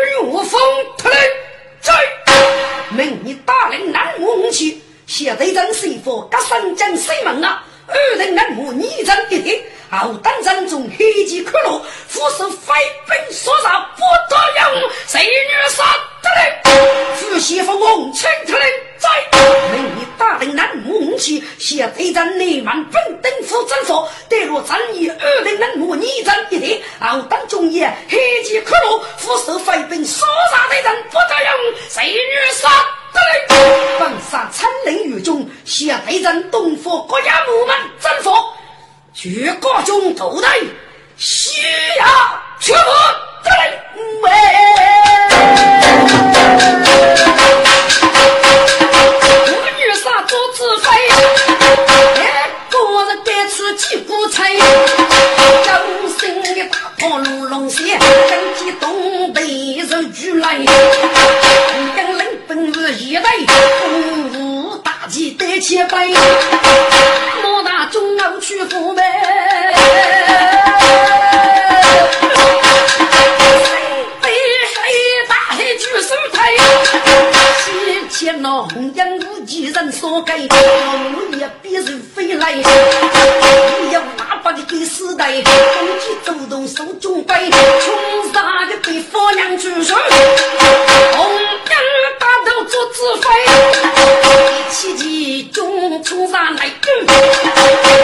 [0.43, 0.61] 风
[0.99, 1.17] 得嘞？
[1.81, 1.95] 在
[2.91, 7.63] 明日大令南无去，谢队长谁佛隔三江谁门啊？
[7.87, 9.63] 二人南无逆战一体。
[9.89, 12.75] 好当阵中黑旗可落，俯首飞
[13.07, 15.85] 兵所杀不得用，谁女杀
[16.21, 17.15] 得令？
[17.15, 19.09] 父媳妇王请特令在，
[19.71, 32.69] 明日大令南武器，谢队长内满本等府征服，得若战役二人南武逆战一体，好当中夜黑旗可落，俯首飞兵所杀的人不得用，谁女杀
[33.13, 33.99] 得令？
[33.99, 38.31] 本杀参令于中，谢队长东府国家木门征服。
[39.15, 40.49] 全国中都在
[41.17, 41.63] 西
[41.99, 42.91] 亚全部
[43.45, 43.51] 对
[44.23, 44.31] 喂，
[57.09, 57.99] 龙龙血，
[58.29, 59.43] 身披东北
[59.77, 60.57] 人巨来，
[61.97, 66.07] 黑龙本是一代，东吴大旗得千百，
[67.43, 69.03] 莫打中央去赴美。
[74.21, 74.31] 飞
[74.75, 74.83] 飞
[75.29, 75.35] 大
[76.33, 76.39] 海，
[77.65, 77.69] 西
[78.11, 78.43] 天
[79.21, 80.59] 无一人所给，半
[81.39, 82.55] 也必人飞来，
[84.45, 85.43] 把你给死的，攻
[86.01, 89.97] 击主动手中杯，穷杀的被佛娘主神，
[91.17, 91.27] 红
[91.65, 91.75] 兵
[92.21, 93.27] 大头做指挥，
[94.71, 96.71] 七级中冲上来，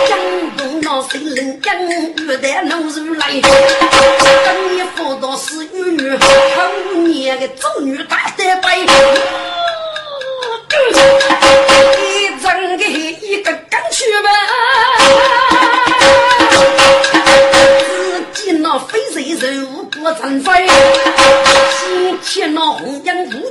[0.09, 0.19] 江
[0.57, 8.87] 都闹谁人江玉带怒如来，等你佛道是玉女，看你个周女大三杯，
[12.01, 13.60] 一整个一个。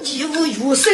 [0.01, 0.93] 你无有生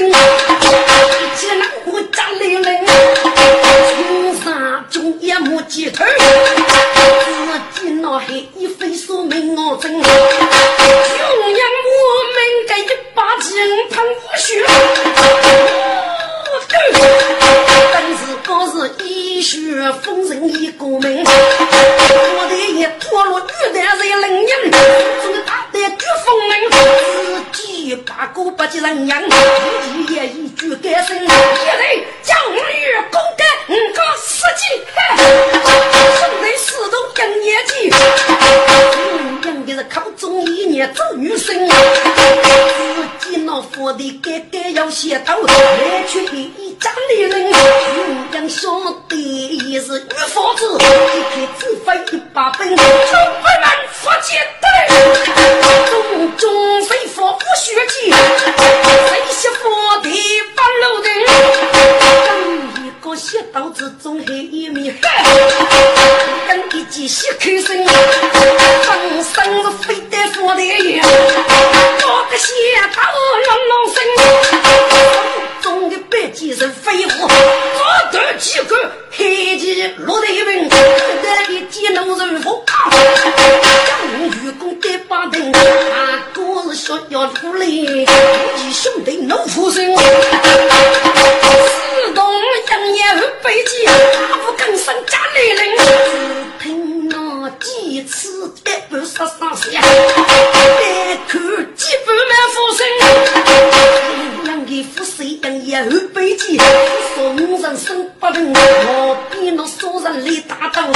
[105.66, 105.82] 一二
[106.14, 110.92] 百计，四人，四百人，我比那苏人来大档，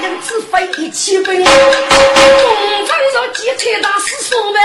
[0.00, 4.62] 人指费一千兵，红装着机车大师双门，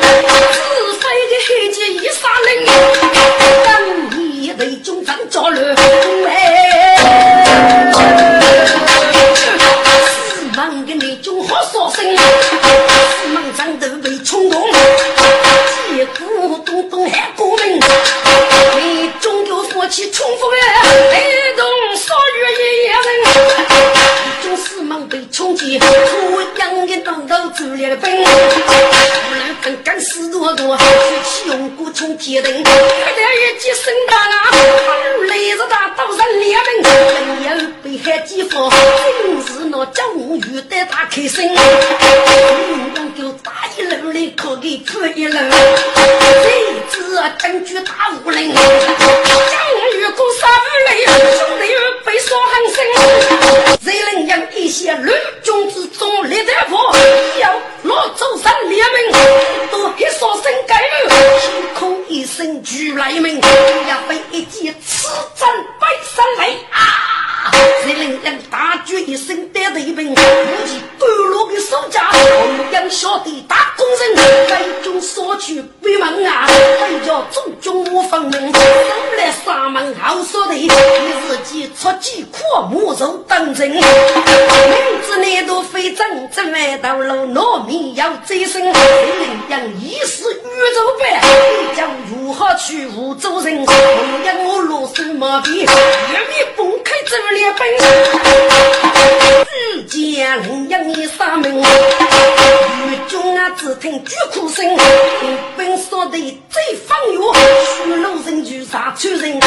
[0.00, 0.58] 指
[0.94, 2.95] 挥的黑军一杀人。
[89.74, 90.36] 你是宇
[90.74, 91.20] 宙般，
[91.60, 92.86] 你将如何去？
[92.86, 93.72] 吾州人，我
[94.24, 98.25] 让我落手马鞭，愿你分开走两。
[103.56, 104.64] 只听巨哭声，
[105.56, 109.40] 本少的最放牛，许龙人就杀出人，日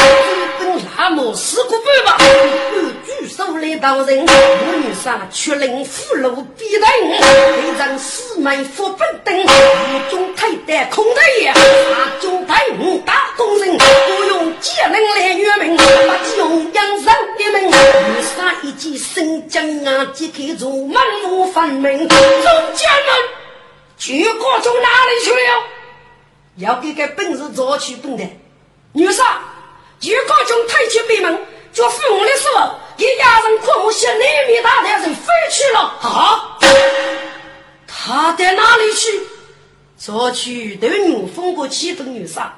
[0.58, 1.70] 本拉木四个
[2.04, 2.24] 半吧，
[2.74, 23.39] 有巨首来道人，我女杀却令俘虏毕人，队人四门佛本等，我中太带空的也，大中太五大功人，我用借人来约门，把穷养上的门，女杀一记生姜啊，即刻从满屋翻门，中家门。
[24.00, 25.62] 去国中哪里去了？
[26.56, 28.24] 要给个本事做去本的。
[28.94, 29.40] 女杀，
[30.00, 31.38] 去国中退去北门，
[31.70, 35.80] 做父母的时候，给家人哭，我向那面大的人飞去了。
[36.00, 36.58] 啊！
[37.86, 39.20] 他在哪里去？
[39.98, 42.54] 做去斗牛风过七分女杀。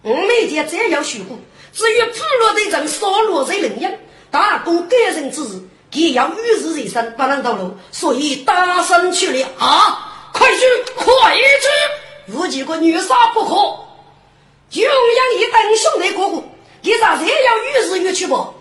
[0.00, 1.38] 我每天再要学过，
[1.74, 3.92] 至于部落的人少落在人样，
[4.30, 5.62] 大公个人之事，
[5.92, 9.48] 也要与日人生不能透露，所以大声去了。
[9.58, 10.06] 啊！
[10.38, 10.64] 快去，
[10.94, 12.32] 快去！
[12.32, 13.54] 无几个女杀不可。
[14.70, 16.42] 就让一等兄弟哥哥，
[16.82, 18.54] 你咋也要与日越去不？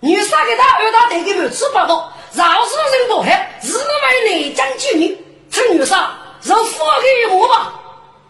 [0.00, 5.18] 女杀给他二大队给们吃饱饱，饶是人不害，日为内将军女，
[5.50, 7.74] 趁女杀让付给我吧。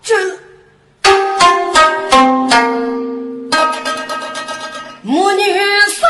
[0.03, 0.16] 这
[5.03, 5.43] 母女
[5.88, 6.09] 杀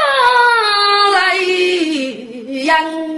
[1.12, 1.34] 来
[2.64, 3.09] 养。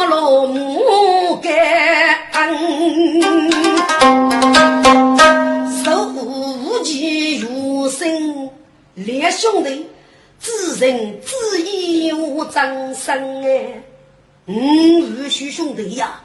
[0.00, 2.18] 开陀罗木盖，
[5.84, 8.48] 手无奇如生，
[8.94, 9.86] 列兄弟，
[10.40, 13.82] 知人知义无争生哎，
[14.46, 16.22] 嗯，许兄弟呀。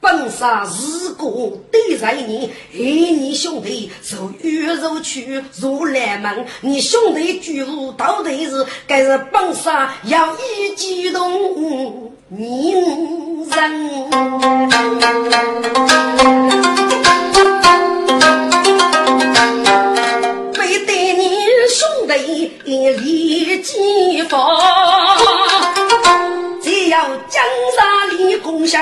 [0.00, 12.90] 本杀如果对在你，爱你兄弟受鱼肉去如来门，你兄弟举入到底是该是本杀要一激动你人，
[20.52, 21.22] 非得你
[21.68, 22.12] 兄弟
[22.64, 24.34] 立即发。
[26.90, 27.42] 要江
[27.76, 28.80] 山立功勋，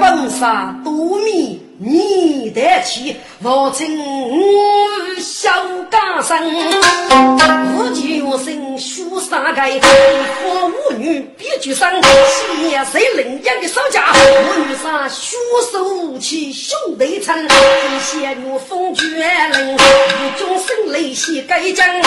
[0.00, 3.98] 本杀多米你得起，我请
[5.18, 5.50] 小
[5.90, 6.38] 家生，
[7.74, 15.38] 无求生书三盖，父母女别举生，谢谁领养的少家，我女杀血
[15.72, 17.48] 手武器兄弟称，
[17.98, 22.02] 谢我风绝人，一众生泪血盖将，一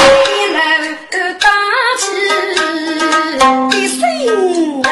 [0.54, 0.88] 来
[1.40, 1.50] 打
[1.98, 2.12] 起
[3.76, 4.04] 一声。
[4.84, 4.90] 啊！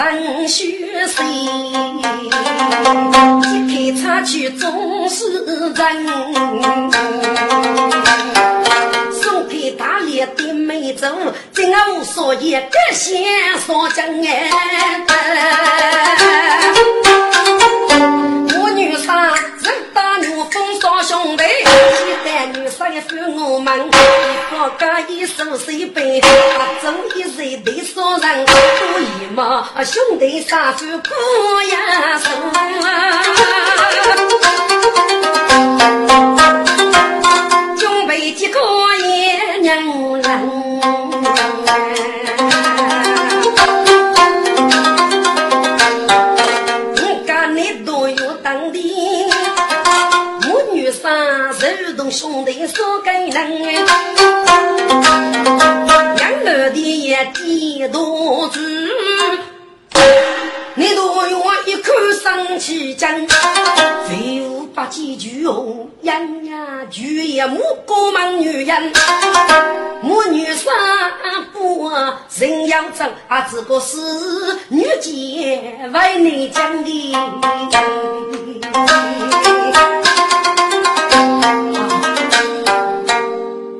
[0.00, 1.26] 文学生，
[3.42, 6.06] 一开茶去总是人。
[9.12, 11.06] 送给大烈的美酒，
[11.52, 13.26] 今无所言，感谢
[13.66, 14.50] 所真哎。
[18.58, 19.36] 我女杀人
[19.92, 21.44] 打牛风杀兄弟，
[22.92, 23.90] 也负我们，一
[24.50, 26.28] 个个一手水杯，八
[26.82, 28.52] 走一人得少人，多
[29.00, 32.30] 一嘛兄弟杀出过呀手
[35.08, 35.15] 准
[67.36, 68.92] 句也木过门女人，
[70.00, 70.74] 母女三
[71.52, 73.98] 不人要争啊，这个是
[74.68, 77.14] 女姐为你讲的。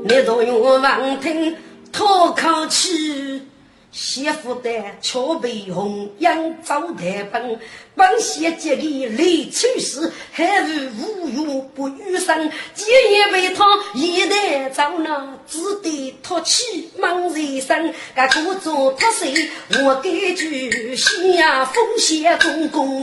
[0.04, 1.56] 你若用王听
[1.90, 3.42] 吐口气，
[3.96, 4.70] 媳妇的
[5.00, 7.58] 桥被红扬走台本，
[7.94, 12.38] 本县接的雷秋时，还是无缘不遇上，
[12.74, 19.48] 今夜为他一代走那只得托起忙人生，该故作他谁？
[19.82, 23.02] 我给句西呀风险公公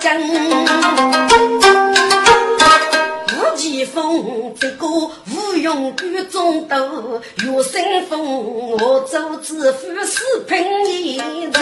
[0.00, 0.08] 称。
[6.02, 6.76] 雨中斗，
[7.44, 11.52] 月生风，我做知府是平一人。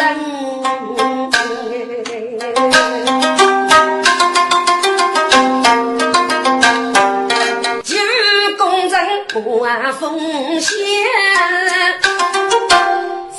[7.82, 8.94] 今日工人
[9.32, 10.18] 管风
[10.60, 10.74] 险，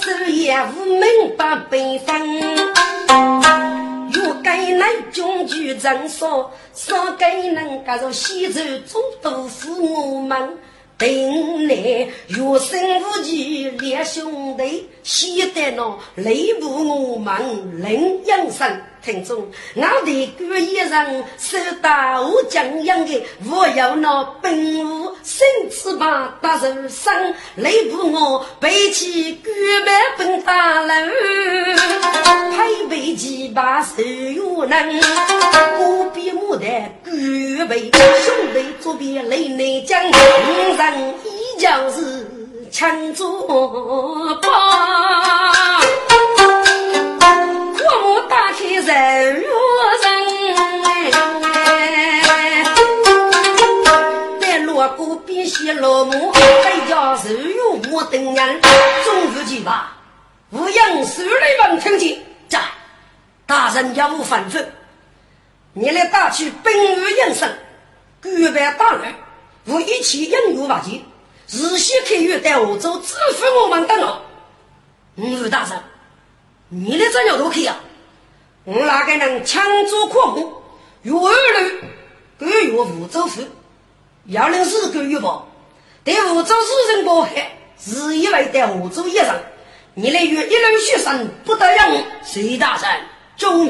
[0.01, 2.07] 昼夜无门把北分。
[4.47, 10.57] 该乃中举正说，说该能加入西周中都父我们。
[10.97, 18.81] 定来有生无忌列兄弟，喜得那雷部我们领养生。
[19.01, 29.55] 听众，我的官一人手打我江洋的，我要那兵武生翅膀打人生，雷部我背起官
[29.85, 30.93] 板奔大楼，
[32.51, 34.99] 配备几把手有能，
[35.79, 36.65] 我比我的
[37.05, 42.26] 官备，兄弟左边雷内将，五人一叫是
[42.72, 44.47] 抢左把。
[48.30, 49.47] 打开人如
[50.03, 50.05] 人，
[54.39, 59.95] 在锣鼓边写落幕，还叫手有我等人，终于去吧。
[60.51, 61.30] 无养手里
[61.61, 62.59] 闻听见，在
[63.45, 64.65] 大人家无反正，
[65.74, 67.49] 你来打去本日养生，
[68.22, 69.13] 举办大人，
[69.65, 71.05] 我一起应有法纪，
[71.49, 74.21] 日西开月在欧洲支付我们等了。
[75.15, 75.81] 五大人，
[76.67, 77.79] 你来这鸟都去啊？
[78.65, 80.61] 我哪个能抢走矿工？
[81.03, 81.69] 月二路
[82.37, 83.41] 各月五州府，
[84.25, 85.47] 幺零四个月报，
[86.03, 89.27] 对五州市人报害，是一位在五州一人。
[89.93, 93.05] 你来约一路学生不得用，隋大人
[93.37, 93.65] 忠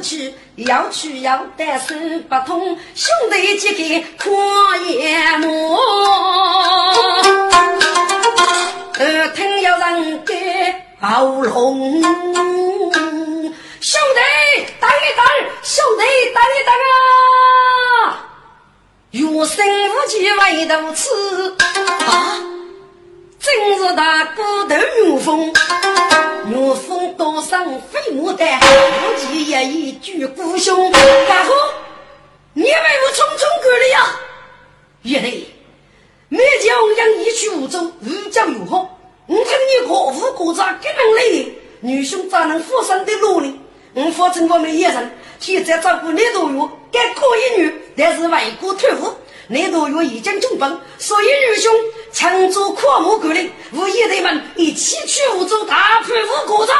[0.00, 0.34] 去。
[0.56, 1.94] 要去要得手
[2.28, 5.76] 不通，兄弟几个跨夜幕，
[8.98, 10.34] 耳听有人给
[11.00, 12.02] 喉咙。
[13.80, 14.20] 兄弟
[14.80, 15.24] 等一等，
[15.62, 16.02] 兄弟
[16.34, 16.74] 等一等
[18.10, 18.26] 啊！
[19.12, 21.08] 有生无忌为头吃
[22.04, 22.42] 啊！
[23.38, 24.74] 真是大骨头
[25.04, 25.52] 牛风，
[26.48, 30.90] 牛风多生飞牡丹，无忌也一举孤雄。
[30.90, 31.52] 大哥，
[32.54, 34.20] 你为我匆匆过来呀？
[35.02, 35.46] 爷嘞，
[36.30, 38.98] 每将养一去五州，无将有好。
[39.26, 41.46] 我听你国父国家根本来，
[41.80, 43.58] 女兄咋能负伤的落呢？
[43.92, 49.12] 我反正我们一人，现在照顾你多月，该可一女，但是外国退伍。
[49.50, 51.72] 那多月已经中本，所以女兄
[52.12, 56.72] 强做阔木过来，五爷队们一起去五州大破五国子。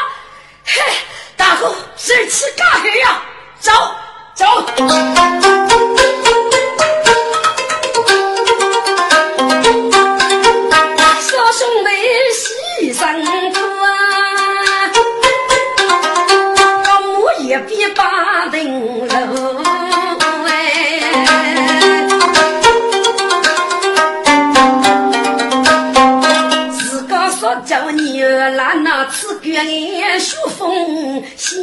[0.64, 0.81] 嘿，
[1.37, 3.22] 大哥，谁吃干黑呀？
[3.61, 3.72] 走
[4.35, 4.47] 走。
[11.20, 11.91] 小兄弟
[12.33, 13.01] 牺牲
[13.53, 13.87] 苦啊，
[16.85, 19.57] 我母也比八顶楼。
[29.64, 31.54] 眼书风谢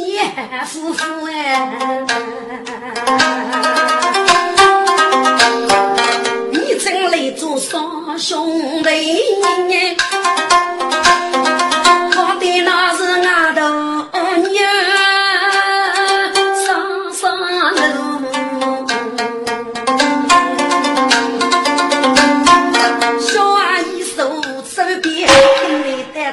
[0.66, 2.04] 夫妇哎，
[6.52, 8.90] 你真来做双兄弟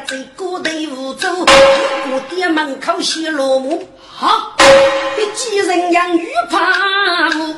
[0.05, 3.87] 在街头舞走，我爹门口写落幕。
[4.05, 4.55] 好，
[5.17, 7.55] 一见人娘女怕母，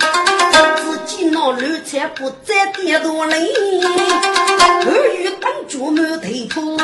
[1.07, 1.79] 只见那奴
[2.09, 3.51] 不再跌落泪，
[4.85, 6.77] 偶遇公主满头土。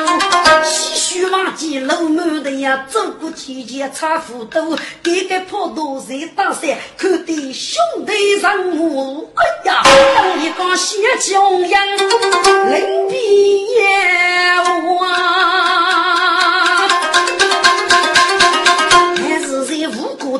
[1.11, 9.83] 细须忘记露满的呀，走过天前擦斧头，给个破刀在打伞，看得兄弟上我，哎呀，
[10.15, 11.69] 当一个小穷人，
[12.71, 13.83] 临毕业
[15.01, 15.01] 哇。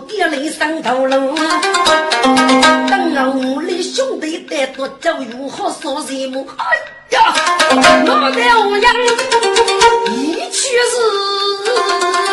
[0.08, 1.36] 跌雷上头路，
[3.14, 6.46] 等我屋里兄弟带多酒，如何说什么？
[6.58, 6.66] 哎
[7.10, 7.34] 呀，
[7.74, 8.94] 我在乌阳
[10.16, 12.31] 一去世。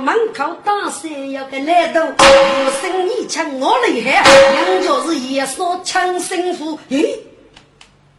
[0.00, 6.78] 门口打伞要个来头，我生你抢我厉害，两家是也说抢生父。
[6.88, 7.18] 咦，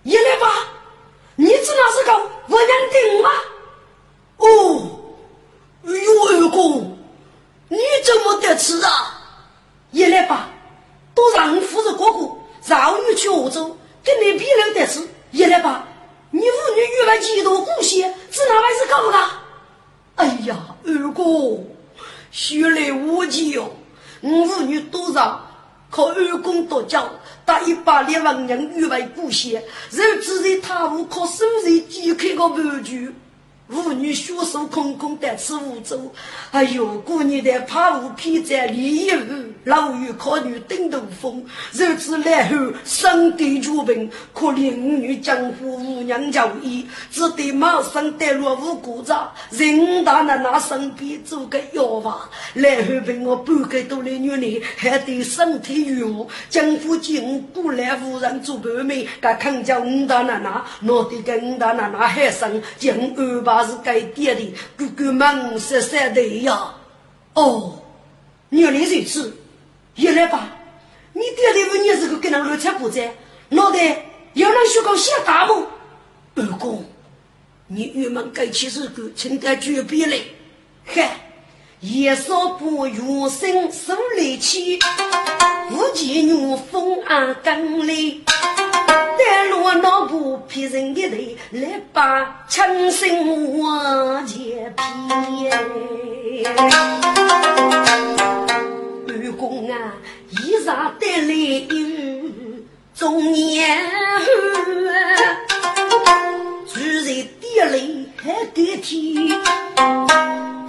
[0.04, 0.48] 一来吧，
[1.36, 2.14] 你知道是个
[2.48, 3.30] 我娘定吗？
[4.38, 5.00] 哦，
[5.86, 6.98] 哎呦二公，
[7.68, 9.22] 你怎么得吃啊？
[9.92, 10.50] 一来吧，
[11.16, 12.30] 都让夫人哥哥
[12.66, 15.08] 绕你去欧洲，跟你比了得吃。
[15.32, 15.88] 一来吧，
[16.30, 18.02] 你妇女遇了几多故事，
[18.32, 19.18] 是哪位是搞的？
[20.16, 20.56] 哎呀，
[20.86, 21.24] 二哥，
[22.32, 23.76] 学来无忌哟！
[24.22, 25.46] 五妇女多少
[25.90, 27.10] 靠二公多教，
[27.44, 29.52] 打一百两万人誉为故乡，
[29.92, 33.14] 人只在他屋靠手人解开个盘踞。
[33.72, 36.12] 妇女血手空空的吃无粥，
[36.52, 39.24] 哎呦，过年的怕无偏在立一户，
[39.64, 41.42] 老于靠女顶头风，
[41.72, 52.20] 日子来后生地绝病，可怜五女江湖无娘教义，只得马上带入五谷杂，人大奶奶身边做个药房，
[52.56, 63.61] 来后被我半个多的女人，还得身体虚弱，江湖经过来无人做伴妹，该看叫五大奶奶，我得跟五大奶奶喊声，将安排。
[63.66, 66.74] 是该爹的，哥哥们十三的呀。
[67.34, 67.82] 哦，
[68.50, 69.38] 原来如此。
[69.96, 70.58] 一来吧，
[71.14, 73.14] 你爹的问你是个跟那乱七不在，
[73.50, 75.68] 脑袋要能学个小大梦。
[76.36, 76.86] 二公，
[77.68, 80.24] 你郁闷该起是个承担绝壁嘞。
[80.86, 81.34] 嗨，
[81.82, 84.80] 夜少不原生受力气，
[85.72, 88.22] 无计女风安更累。
[89.18, 91.16] 带落脑部劈人的头，
[91.52, 94.82] 来把枪声往前劈。
[99.08, 99.94] 二公啊，
[100.30, 101.76] 衣裳带来有
[102.94, 104.26] 中年汉，
[106.68, 109.34] 住在地里还得体。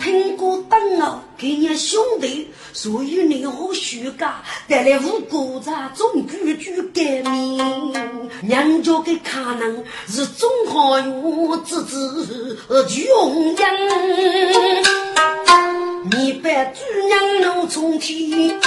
[0.01, 7.91] 听过等我给你兄弟，所以你好虚假，带来无辜在中规矩改名，
[8.43, 14.85] 娘家的可能是中华有子子穷人，
[16.13, 18.61] 你把主娘怒冲天。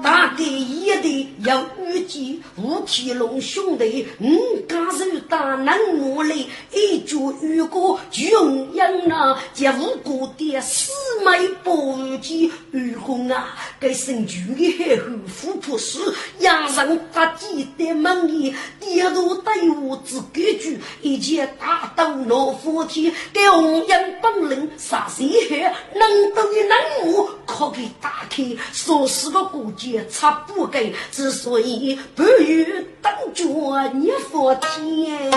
[0.00, 10.92] 大概一的要预计吴天龙兄弟，五家手大能磨砺，一脚遇过穷人啊，接无辜的四
[11.24, 30.06] 妹不计愚公啊，该神剧的海后富婆死，养生发迹的门里，跌入队伍之格局，一切大刀拿斧天，给红颜本领杀谁害，能斗的能武，可给打开，说是个过节。
[30.10, 32.66] 差不给，之所以不与
[33.02, 33.44] 当家
[33.92, 35.30] 你佛天。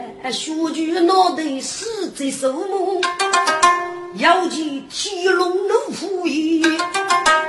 [0.00, 3.00] 过年的学句脑袋死在手目。
[4.16, 6.66] 要见天龙怒虎爷，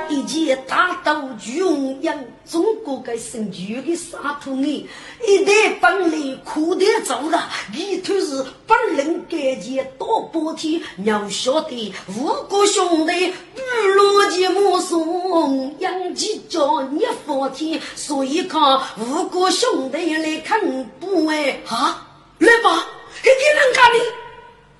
[0.08, 2.12] 一见大刀军营，
[2.48, 10.80] 中国个神剧的沙土人，一代本领苦得走了，一头是本领干净多半天。
[11.04, 20.60] 要晓得五个兄弟与罗杰母送，养起叫你放天，所以看五个兄弟来看
[21.00, 22.06] 不哎哈，
[22.42, 22.86] 来吧，
[23.22, 23.94] 给你人家的。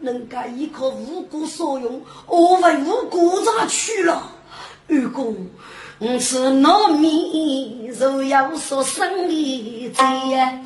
[0.00, 4.20] 人家依靠无辜所用，我为无辜咋去了？
[4.88, 5.48] 愚公
[6.00, 10.60] 我是糯米，就要说生意贼呀！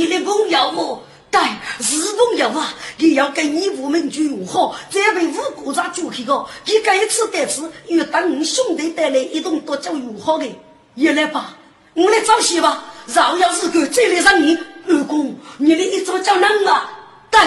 [0.00, 1.02] 你的朋要我？
[1.30, 1.38] 对，
[1.82, 2.72] 是朋要啊！
[2.96, 10.46] 你要跟你五门军好，再被五股子救去个，你这一次得次，又等你兄弟带来一栋多叫友好的，
[10.94, 11.54] 也来吧，
[11.92, 12.84] 我来找些吧。
[13.08, 14.56] 饶要是个再来上你
[14.88, 16.90] 二公，你的一招叫哪啊？
[17.30, 17.38] 对，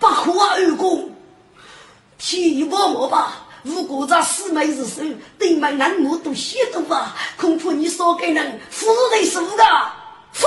[0.00, 1.14] 把虎啊二公，
[2.18, 3.46] 替我我吧。
[3.64, 5.00] 五果这四妹之手，
[5.38, 7.16] 对门男我都亵渎啊！
[7.38, 9.64] 恐怕你说给人，夫人是无的，
[10.32, 10.46] 夫。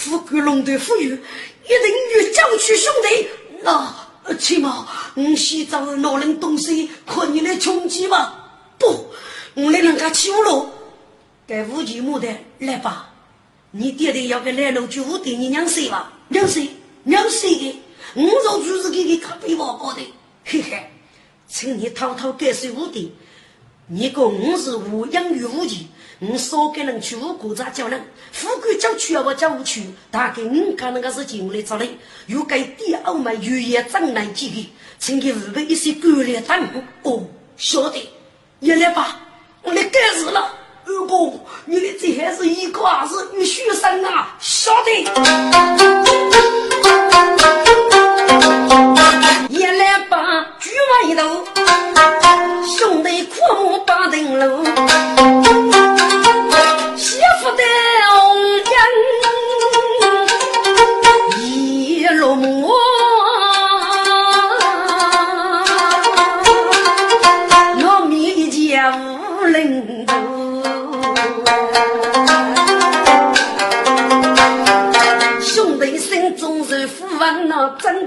[0.00, 3.28] 富贵龙的富裕，一定与郊区兄弟
[3.62, 3.94] 那。
[4.38, 8.32] 起码，我洗澡老人东西，可你来穷极吗？
[8.78, 9.10] 不，
[9.54, 10.70] 我来人家欺负了。
[11.46, 12.28] 该五级木的
[12.60, 13.12] 来吧，
[13.72, 16.12] 你爹爹要给来了就五爹你娘谁吧？
[16.28, 16.70] 娘谁？
[17.02, 17.82] 娘谁的？
[18.14, 20.00] 我早就是给你看背包包的，
[20.44, 20.90] 嘿嘿，
[21.46, 23.08] 请你偷偷给谁五爹？
[23.88, 25.88] 你讲我是无养育无级。
[26.22, 27.98] 我少给人去五谷杂叫人，
[28.30, 29.86] 富贵叫去啊，我叫不去。
[30.10, 31.88] 大概你看那个是进来找人，
[32.26, 36.60] 又该第二枚预言长来几个，请给五备一些狗粮当
[37.04, 37.24] 哦，
[37.56, 38.06] 晓得，
[38.60, 39.18] 也来吧，
[39.62, 40.52] 我来干事了。
[40.84, 44.90] 二公，你的这还是一个儿子与学生啊，晓得。
[49.48, 51.46] 也来吧，举完一头，
[52.66, 55.59] 兄弟苦木把灯笼。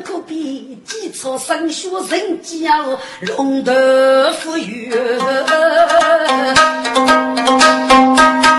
[0.04, 2.86] 可比，基础升学人家
[3.22, 3.72] 龙头
[4.42, 4.94] 富裕。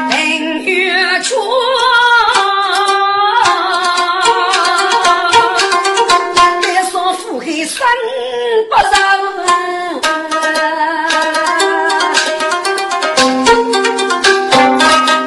[0.08, 1.36] 明月缺，
[6.62, 7.86] 别说腹黑三
[8.70, 8.92] 不饶。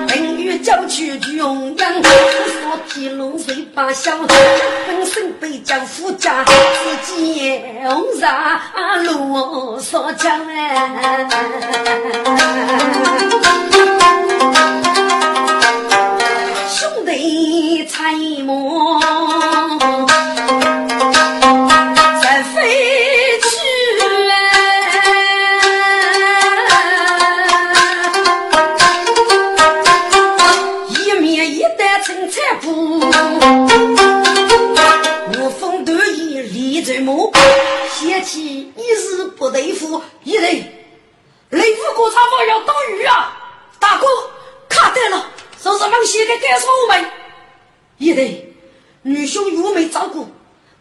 [0.08, 4.18] 明月交去穷人，说提龙水把香。
[5.50, 8.60] 为将夫家自己红纱
[9.04, 11.26] 路所将哎，
[16.70, 19.00] 兄弟猜摩
[38.28, 40.44] 嫌弃一日不对付，一人
[41.50, 43.38] 雷府过茶房要打鱼啊！
[43.80, 44.06] 大哥，
[44.68, 45.32] 看得了，
[45.64, 47.08] 说是往西的干什么没？
[47.98, 48.54] 一人
[49.04, 50.28] 女兄又没照顾，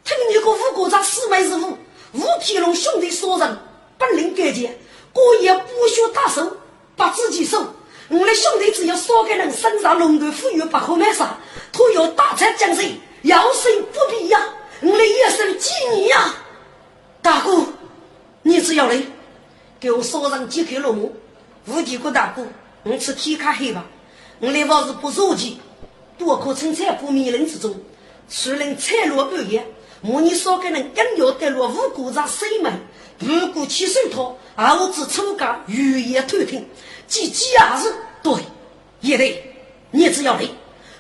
[0.05, 1.79] 听你个五国茶四妹子五
[2.15, 3.59] 五皮龙兄弟说人
[3.97, 4.77] 本领干净，
[5.13, 6.57] 过夜不学打手，
[6.97, 7.65] 把自己收。
[8.09, 11.39] 我的兄弟只要少个人身上龙头富裕不可买杀，
[11.73, 12.83] 他要大财将士，
[13.23, 14.43] 要谁不必呀？
[14.81, 16.35] 我的一生纪念呀！
[17.27, 17.67] 大哥，
[18.43, 19.03] 你只要来
[19.81, 21.11] 给我烧上几块肉末，
[21.67, 22.47] 无敌过大哥，
[22.85, 23.85] 我吃天卡黑吧。
[24.39, 25.59] 我来往是不着急，
[26.17, 27.75] 多可趁财富迷人之中，
[28.29, 29.67] 虽然财路半夜，
[30.03, 32.73] 莫你少给人硬要得落五谷上水门，
[33.19, 36.65] 不顾起手套，儿子出家语言偷听，
[37.09, 38.35] 几几儿子对，
[39.01, 39.53] 也对，
[39.91, 40.43] 你只要来，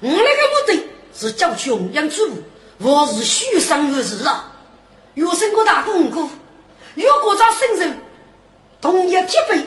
[0.00, 2.42] 我那个目的是叫穷养主妇，
[2.80, 4.54] 我是虚生而死啊。
[5.16, 6.28] 有生过大功过，
[6.94, 7.98] 有国家圣人
[8.82, 9.62] 同一铁碑，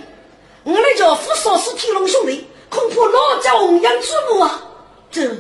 [0.64, 4.62] 我来叫扶少师天龙兄弟，恐怕老家弘扬祖母啊！
[5.10, 5.38] 这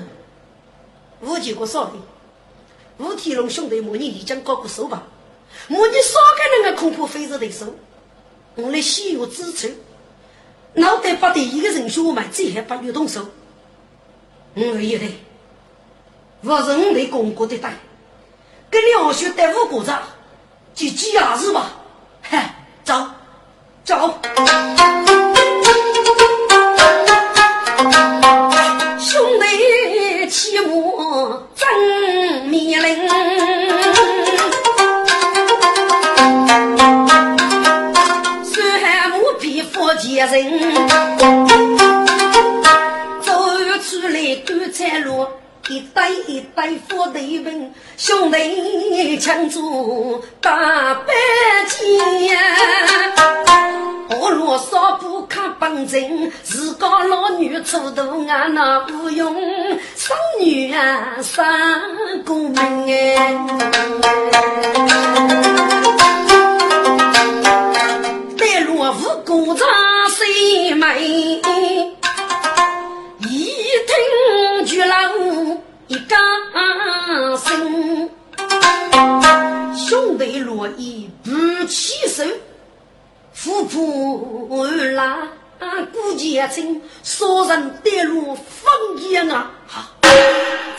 [1.22, 1.92] 无几个少的，
[2.98, 5.04] 吴天龙兄弟，莫你已经搞过手吧？
[5.68, 7.68] 莫你少个人啊，恐怕非是对手。
[8.56, 9.78] 我来西有支持，
[10.74, 13.28] 脑袋不得一个人学嘛，最还不有动手。
[14.56, 15.20] 我也得，
[16.42, 17.78] 我是我的公国的带。
[18.70, 19.92] 跟两兄带五谷子，
[20.76, 21.72] 去鸡鸭子吧，
[22.22, 22.54] 嗨，
[22.84, 22.94] 走，
[23.84, 24.20] 走。
[29.00, 33.10] 兄弟起舞真迷人，
[38.44, 40.62] 山海无比福建人，
[43.22, 43.34] 走
[43.82, 45.26] 出来干柴路。
[45.70, 51.14] 一代一代富对文，兄弟抢住大白
[51.68, 52.00] 金。
[54.20, 59.36] 我若说不看本真，自个老女出头啊那不用，
[59.96, 61.46] 生女啊生
[62.26, 63.38] 公门哎。
[68.66, 69.68] 落无故长
[70.10, 71.42] 谁美？
[74.80, 75.12] 一听巨浪
[75.88, 76.18] 一杆
[77.38, 78.10] 声，
[79.76, 82.24] 兄弟落衣不起手，
[83.34, 84.66] 夫妇
[84.96, 85.28] 拉
[85.92, 88.72] 顾前程，少人带路风
[89.10, 89.52] 烟啊！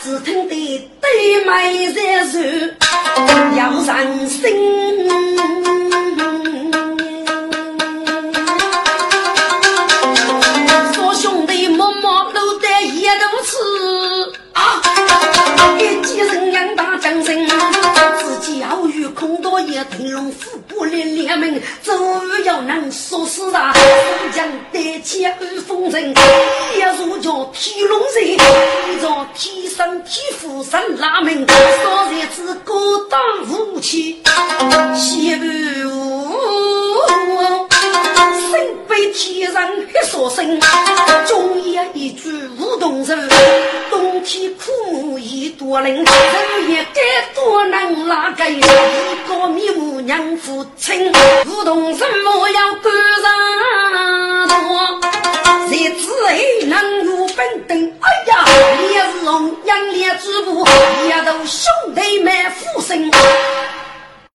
[0.02, 2.40] 只听得对麦在说，
[3.54, 4.40] 要上心。
[19.84, 23.72] 空多也腾龙虎步来联盟，终于要能说死他。
[23.72, 25.34] 长江得起二
[25.66, 32.74] 风尘，一如叫天龙人，一朝天生天赋神拉门，少日子高
[33.08, 34.22] 当武器，
[34.96, 35.44] 西部
[38.90, 39.64] 被天上
[39.94, 40.60] 黑所生，
[41.28, 42.28] 中夜一句
[42.58, 43.14] 无动手，
[43.88, 47.00] 冬天苦一多冷，日夜该
[47.32, 51.12] 多难拉个一个迷糊娘父亲，
[51.46, 55.00] 无动什么要赶上多，
[55.70, 58.44] 日子还能有本等，哎呀，
[58.88, 60.66] 烈日红，养烈之母，
[61.06, 63.08] 一头兄弟满腹生。